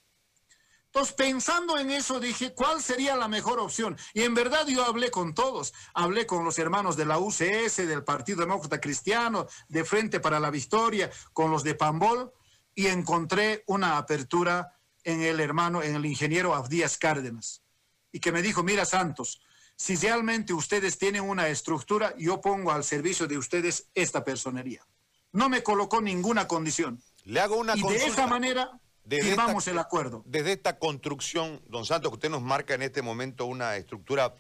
[0.92, 3.96] Entonces, pensando en eso, dije, ¿cuál sería la mejor opción?
[4.12, 5.72] Y en verdad yo hablé con todos.
[5.94, 10.50] Hablé con los hermanos de la UCS, del Partido Demócrata Cristiano, de Frente para la
[10.50, 12.32] Victoria, con los de Pambol,
[12.74, 17.62] y encontré una apertura en el hermano, en el ingeniero Abdías Cárdenas.
[18.10, 19.40] Y que me dijo, mira Santos,
[19.76, 24.84] si realmente ustedes tienen una estructura, yo pongo al servicio de ustedes esta personería.
[25.30, 27.00] No me colocó ninguna condición.
[27.22, 28.72] Le hago una y de esa manera
[29.18, 30.22] firmamos el acuerdo.
[30.26, 34.34] Desde esta construcción, don Santos, que usted nos marca en este momento una estructura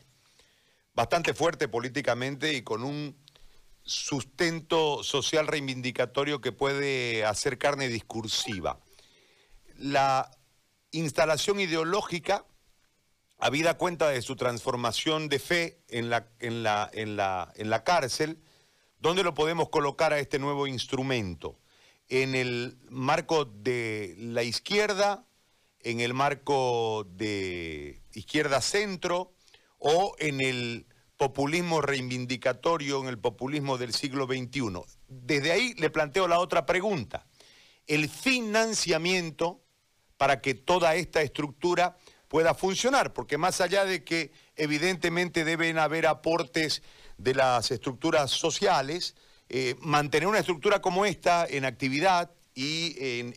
[0.94, 3.16] bastante fuerte políticamente y con un
[3.82, 8.78] sustento social reivindicatorio que puede hacer carne discursiva.
[9.76, 10.30] La
[10.90, 12.44] instalación ideológica,
[13.38, 17.84] habida cuenta de su transformación de fe en la, en la, en la, en la
[17.84, 18.38] cárcel,
[18.98, 21.59] ¿dónde lo podemos colocar a este nuevo instrumento?
[22.10, 25.24] ¿En el marco de la izquierda,
[25.80, 29.32] en el marco de izquierda centro
[29.78, 30.86] o en el
[31.20, 34.80] populismo reivindicatorio en el populismo del siglo XXI.
[35.06, 37.26] Desde ahí le planteo la otra pregunta.
[37.86, 39.60] El financiamiento
[40.16, 41.98] para que toda esta estructura
[42.28, 46.82] pueda funcionar, porque más allá de que evidentemente deben haber aportes
[47.18, 49.14] de las estructuras sociales,
[49.52, 53.34] eh, mantener una estructura como esta en actividad y en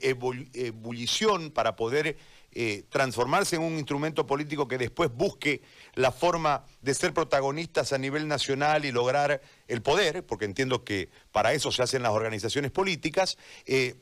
[0.54, 2.18] ebullición para poder
[2.52, 5.64] eh, transformarse en un instrumento político que después busque
[5.96, 11.10] la forma de ser protagonistas a nivel nacional y lograr el poder, porque entiendo que
[11.32, 13.96] para eso se hacen las organizaciones políticas, eh,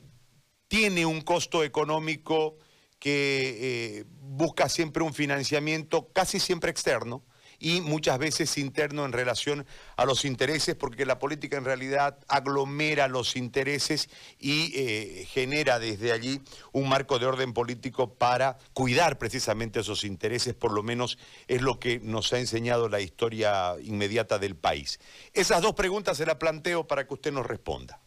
[0.68, 2.58] tiene un costo económico
[2.98, 7.24] que busca siempre un financiamiento casi siempre externo,
[7.62, 9.64] y muchas veces interno en relación
[9.96, 14.10] a los intereses, porque la política en realidad aglomera los intereses
[14.40, 16.42] y eh, genera desde allí
[16.72, 21.78] un marco de orden político para cuidar precisamente esos intereses, por lo menos es lo
[21.78, 24.98] que nos ha enseñado la historia inmediata del país.
[25.32, 28.01] Esas dos preguntas se las planteo para que usted nos responda.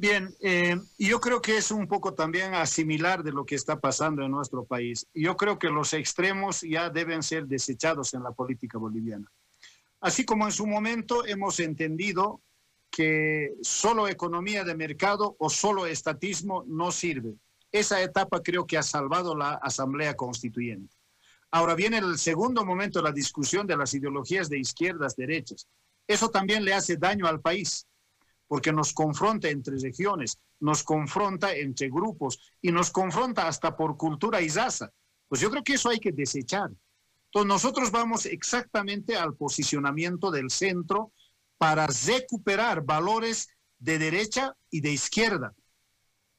[0.00, 4.22] Bien, eh, yo creo que es un poco también asimilar de lo que está pasando
[4.22, 5.06] en nuestro país.
[5.12, 9.30] Yo creo que los extremos ya deben ser desechados en la política boliviana.
[10.00, 12.40] Así como en su momento hemos entendido
[12.90, 17.34] que solo economía de mercado o solo estatismo no sirve.
[17.70, 20.96] Esa etapa creo que ha salvado la Asamblea Constituyente.
[21.50, 25.68] Ahora viene el segundo momento, la discusión de las ideologías de izquierdas, derechas.
[26.06, 27.86] Eso también le hace daño al país
[28.50, 34.40] porque nos confronta entre regiones, nos confronta entre grupos y nos confronta hasta por cultura
[34.40, 34.90] y raza.
[35.28, 36.68] Pues yo creo que eso hay que desechar.
[37.26, 41.12] Entonces nosotros vamos exactamente al posicionamiento del centro
[41.58, 45.54] para recuperar valores de derecha y de izquierda.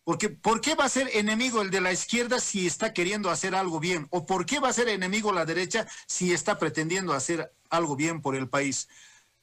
[0.03, 3.55] Porque ¿por qué va a ser enemigo el de la izquierda si está queriendo hacer
[3.55, 4.07] algo bien?
[4.09, 8.22] ¿O por qué va a ser enemigo la derecha si está pretendiendo hacer algo bien
[8.22, 8.89] por el país?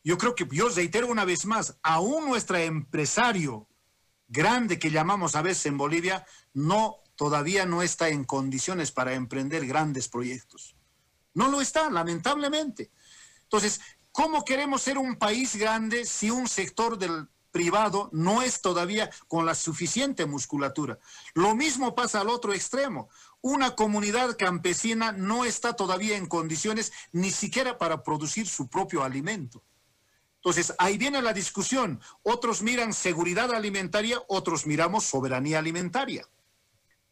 [0.08, 3.68] Yo creo que yo reitero una vez más, aún nuestro empresario
[4.26, 9.66] grande que llamamos a veces en Bolivia, no, todavía no está en condiciones para emprender
[9.66, 10.74] grandes proyectos.
[11.34, 12.90] No lo está, lamentablemente.
[13.42, 19.10] Entonces, ¿cómo queremos ser un país grande si un sector del privado no es todavía
[19.26, 20.98] con la suficiente musculatura?
[21.34, 23.10] Lo mismo pasa al otro extremo.
[23.42, 29.62] Una comunidad campesina no está todavía en condiciones ni siquiera para producir su propio alimento.
[30.48, 32.00] Entonces, ahí viene la discusión.
[32.22, 36.26] Otros miran seguridad alimentaria, otros miramos soberanía alimentaria.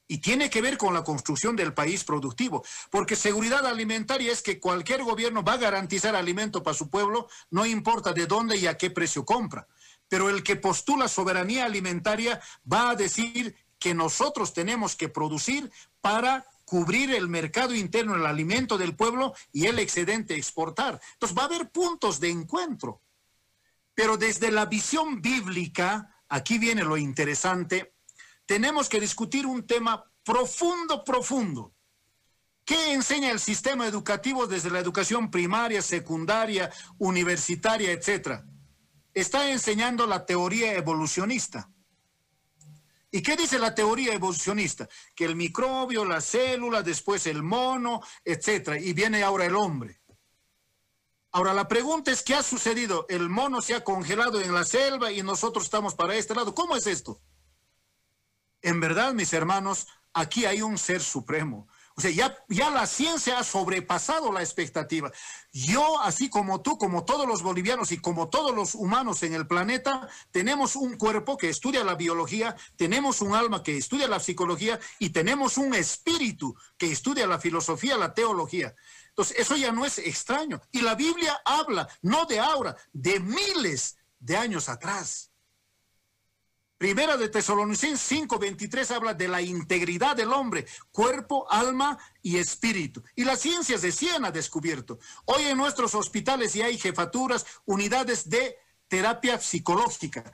[0.09, 4.59] Y tiene que ver con la construcción del país productivo, porque seguridad alimentaria es que
[4.59, 8.78] cualquier gobierno va a garantizar alimento para su pueblo, no importa de dónde y a
[8.78, 9.68] qué precio compra.
[10.09, 12.41] Pero el que postula soberanía alimentaria
[12.72, 15.70] va a decir que nosotros tenemos que producir
[16.01, 20.99] para cubrir el mercado interno, el alimento del pueblo y el excedente exportar.
[21.12, 23.03] Entonces va a haber puntos de encuentro.
[23.97, 27.95] Pero desde la visión bíblica, aquí viene lo interesante,
[28.45, 31.73] tenemos que discutir un tema profundo, profundo.
[32.63, 38.45] ¿Qué enseña el sistema educativo desde la educación primaria, secundaria, universitaria, etcétera?
[39.15, 41.71] Está enseñando la teoría evolucionista.
[43.11, 44.87] ¿Y qué dice la teoría evolucionista?
[45.15, 50.03] Que el microbio, la célula, después el mono, etcétera, y viene ahora el hombre.
[51.37, 53.05] Ahora, la pregunta es, ¿qué ha sucedido?
[53.11, 56.55] El mono se ha congelado en la selva y nosotros estamos para este lado.
[56.55, 57.20] ¿Cómo es esto?
[58.62, 61.68] En verdad, mis hermanos, aquí hay un ser supremo.
[61.95, 65.12] O sea, ya, ya la ciencia ha sobrepasado la expectativa.
[65.53, 69.47] Yo, así como tú, como todos los bolivianos y como todos los humanos en el
[69.47, 74.80] planeta, tenemos un cuerpo que estudia la biología, tenemos un alma que estudia la psicología
[74.99, 78.74] y tenemos un espíritu que estudia la filosofía, la teología.
[79.17, 80.61] Entonces, eso ya no es extraño.
[80.71, 85.31] Y la Biblia habla, no de ahora, de miles de años atrás.
[86.77, 93.03] Primera de Tesalonicenses 5:23 habla de la integridad del hombre, cuerpo, alma y espíritu.
[93.14, 94.99] Y las ciencias de cien ha descubierto.
[95.25, 100.31] Hoy en nuestros hospitales ya hay jefaturas, unidades de terapia psicológica.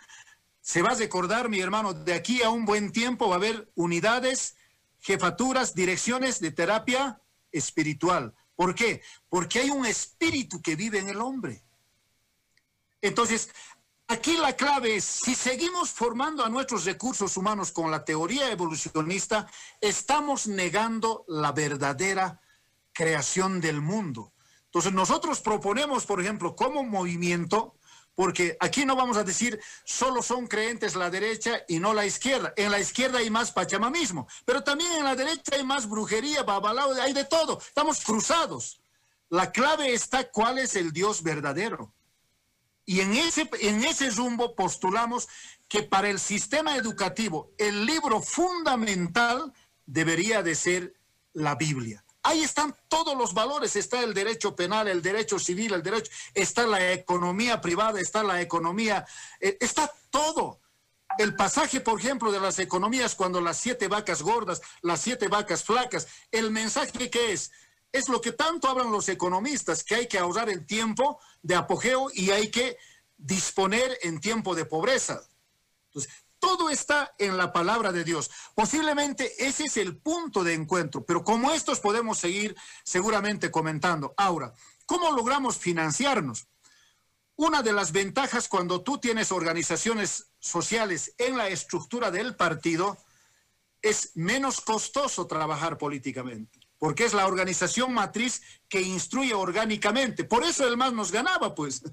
[0.61, 3.70] se va a recordar, mi hermano, de aquí a un buen tiempo va a haber
[3.76, 4.57] unidades,
[4.99, 7.20] jefaturas, direcciones de terapia
[7.53, 8.35] espiritual.
[8.55, 9.03] ¿Por qué?
[9.28, 11.64] Porque hay un espíritu que vive en el hombre.
[13.00, 13.50] Entonces,
[14.07, 19.50] aquí la clave es, si seguimos formando a nuestros recursos humanos con la teoría evolucionista,
[19.80, 22.40] estamos negando la verdadera
[22.92, 24.32] creación del mundo.
[24.66, 27.76] Entonces, nosotros proponemos, por ejemplo, como movimiento,
[28.15, 32.53] porque aquí no vamos a decir solo son creentes la derecha y no la izquierda.
[32.57, 36.93] En la izquierda hay más pachamamismo, pero también en la derecha hay más brujería, babalao,
[37.01, 37.59] hay de todo.
[37.59, 38.81] Estamos cruzados.
[39.29, 41.93] La clave está cuál es el Dios verdadero.
[42.85, 45.29] Y en ese, en ese rumbo postulamos
[45.69, 49.53] que para el sistema educativo el libro fundamental
[49.87, 50.95] debería de ser
[51.33, 52.05] la Biblia.
[52.25, 56.66] Ahí están todos los valores, está el derecho penal, el derecho civil, el derecho, está
[56.66, 59.05] la economía privada, está la economía,
[59.41, 60.61] eh, está todo.
[61.18, 65.64] El pasaje, por ejemplo, de las economías cuando las siete vacas gordas, las siete vacas
[65.64, 67.51] flacas, el mensaje que es,
[67.91, 72.09] es lo que tanto hablan los economistas, que hay que ahorrar el tiempo de apogeo
[72.14, 72.79] y hay que
[73.16, 75.23] disponer en tiempo de pobreza.
[75.89, 76.12] Entonces,
[76.43, 78.28] todo está en la palabra de Dios.
[78.57, 84.12] Posiblemente ese es el punto de encuentro, pero como estos podemos seguir seguramente comentando.
[84.16, 84.53] Ahora,
[84.84, 86.49] ¿cómo logramos financiarnos?
[87.36, 92.99] Una de las ventajas cuando tú tienes organizaciones sociales en la estructura del partido
[93.80, 100.24] es menos costoso trabajar políticamente, porque es la organización matriz que instruye orgánicamente.
[100.24, 101.84] Por eso el MAS nos ganaba, pues.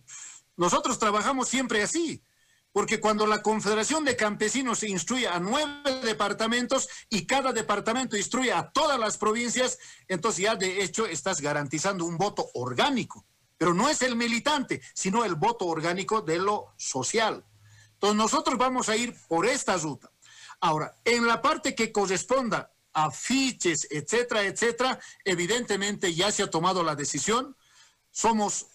[0.57, 2.23] Nosotros trabajamos siempre así
[2.71, 8.69] porque cuando la Confederación de Campesinos instruye a nueve departamentos y cada departamento instruye a
[8.71, 13.25] todas las provincias, entonces ya de hecho estás garantizando un voto orgánico.
[13.57, 17.43] Pero no es el militante, sino el voto orgánico de lo social.
[17.93, 20.09] Entonces nosotros vamos a ir por esta ruta.
[20.61, 26.83] Ahora, en la parte que corresponda a fiches, etcétera, etcétera, evidentemente ya se ha tomado
[26.83, 27.55] la decisión.
[28.11, 28.67] Somos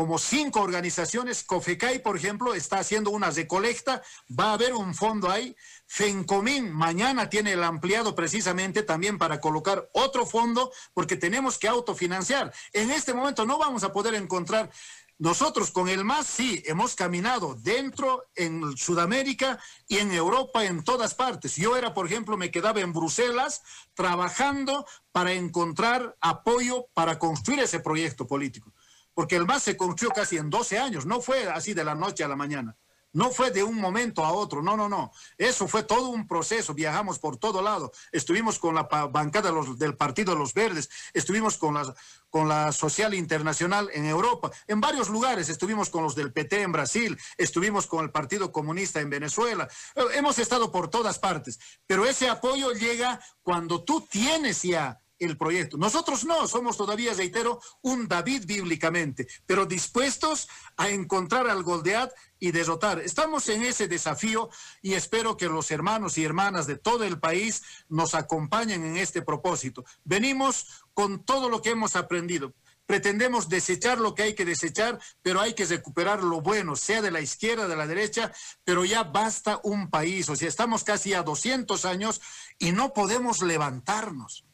[0.00, 1.44] como cinco organizaciones.
[1.44, 5.54] COFECAI, por ejemplo, está haciendo una recolecta, va a haber un fondo ahí.
[5.88, 12.50] FENCOMIN mañana tiene el ampliado precisamente también para colocar otro fondo porque tenemos que autofinanciar.
[12.72, 14.70] En este momento no vamos a poder encontrar
[15.18, 21.14] nosotros con el MAS sí hemos caminado dentro en Sudamérica y en Europa en todas
[21.14, 21.56] partes.
[21.56, 23.60] Yo era, por ejemplo, me quedaba en Bruselas
[23.92, 28.72] trabajando para encontrar apoyo para construir ese proyecto político
[29.14, 32.24] porque el MAS se construyó casi en 12 años, no fue así de la noche
[32.24, 32.76] a la mañana,
[33.12, 36.74] no fue de un momento a otro, no, no, no, eso fue todo un proceso,
[36.74, 41.74] viajamos por todo lado, estuvimos con la bancada del Partido de los Verdes, estuvimos con
[41.74, 41.94] la,
[42.28, 46.72] con la Social Internacional en Europa, en varios lugares, estuvimos con los del PT en
[46.72, 52.06] Brasil, estuvimos con el Partido Comunista en Venezuela, eh, hemos estado por todas partes, pero
[52.06, 55.76] ese apoyo llega cuando tú tienes ya el proyecto.
[55.76, 62.50] Nosotros no, somos todavía, reitero, un David bíblicamente, pero dispuestos a encontrar al Goldead y
[62.50, 62.98] derrotar.
[63.00, 64.48] Estamos en ese desafío
[64.82, 69.22] y espero que los hermanos y hermanas de todo el país nos acompañen en este
[69.22, 69.84] propósito.
[70.04, 72.54] Venimos con todo lo que hemos aprendido.
[72.86, 77.12] Pretendemos desechar lo que hay que desechar, pero hay que recuperar lo bueno, sea de
[77.12, 78.32] la izquierda, de la derecha,
[78.64, 80.28] pero ya basta un país.
[80.28, 82.20] O sea, estamos casi a 200 años
[82.58, 84.44] y no podemos levantarnos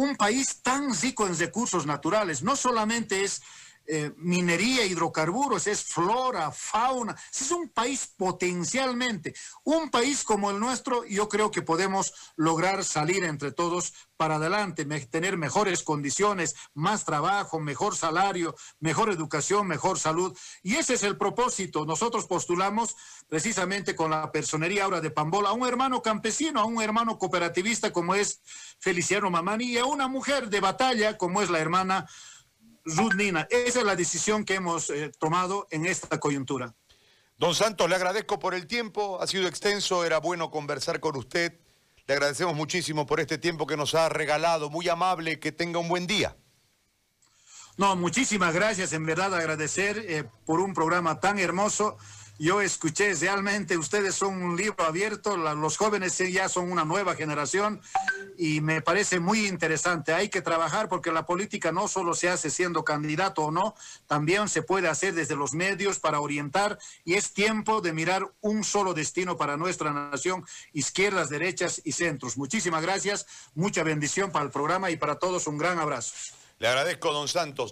[0.00, 3.42] un país tan rico en recursos naturales, no solamente es
[3.86, 7.16] eh, minería, hidrocarburos, es flora, fauna.
[7.32, 9.34] Es un país potencialmente.
[9.64, 14.84] Un país como el nuestro, yo creo que podemos lograr salir entre todos para adelante,
[15.06, 20.36] tener mejores condiciones, más trabajo, mejor salario, mejor educación, mejor salud.
[20.62, 21.86] Y ese es el propósito.
[21.86, 22.94] Nosotros postulamos
[23.28, 27.92] precisamente con la personería ahora de Pambola a un hermano campesino, a un hermano cooperativista
[27.92, 28.40] como es
[28.78, 32.06] Feliciano Mamani y a una mujer de batalla como es la hermana
[32.84, 33.46] Ruth Nina.
[33.50, 36.74] Esa es la decisión que hemos eh, tomado en esta coyuntura.
[37.36, 41.58] Don Santos, le agradezco por el tiempo, ha sido extenso, era bueno conversar con usted.
[42.06, 45.88] Le agradecemos muchísimo por este tiempo que nos ha regalado, muy amable, que tenga un
[45.88, 46.36] buen día.
[47.76, 51.96] No, muchísimas gracias, en verdad agradecer eh, por un programa tan hermoso
[52.40, 57.82] yo escuché realmente, ustedes son un libro abierto, los jóvenes ya son una nueva generación
[58.38, 60.14] y me parece muy interesante.
[60.14, 63.74] Hay que trabajar porque la política no solo se hace siendo candidato o no,
[64.06, 68.64] también se puede hacer desde los medios para orientar y es tiempo de mirar un
[68.64, 72.38] solo destino para nuestra nación, izquierdas, derechas y centros.
[72.38, 76.14] Muchísimas gracias, mucha bendición para el programa y para todos un gran abrazo.
[76.60, 77.68] Le agradezco, don Santos.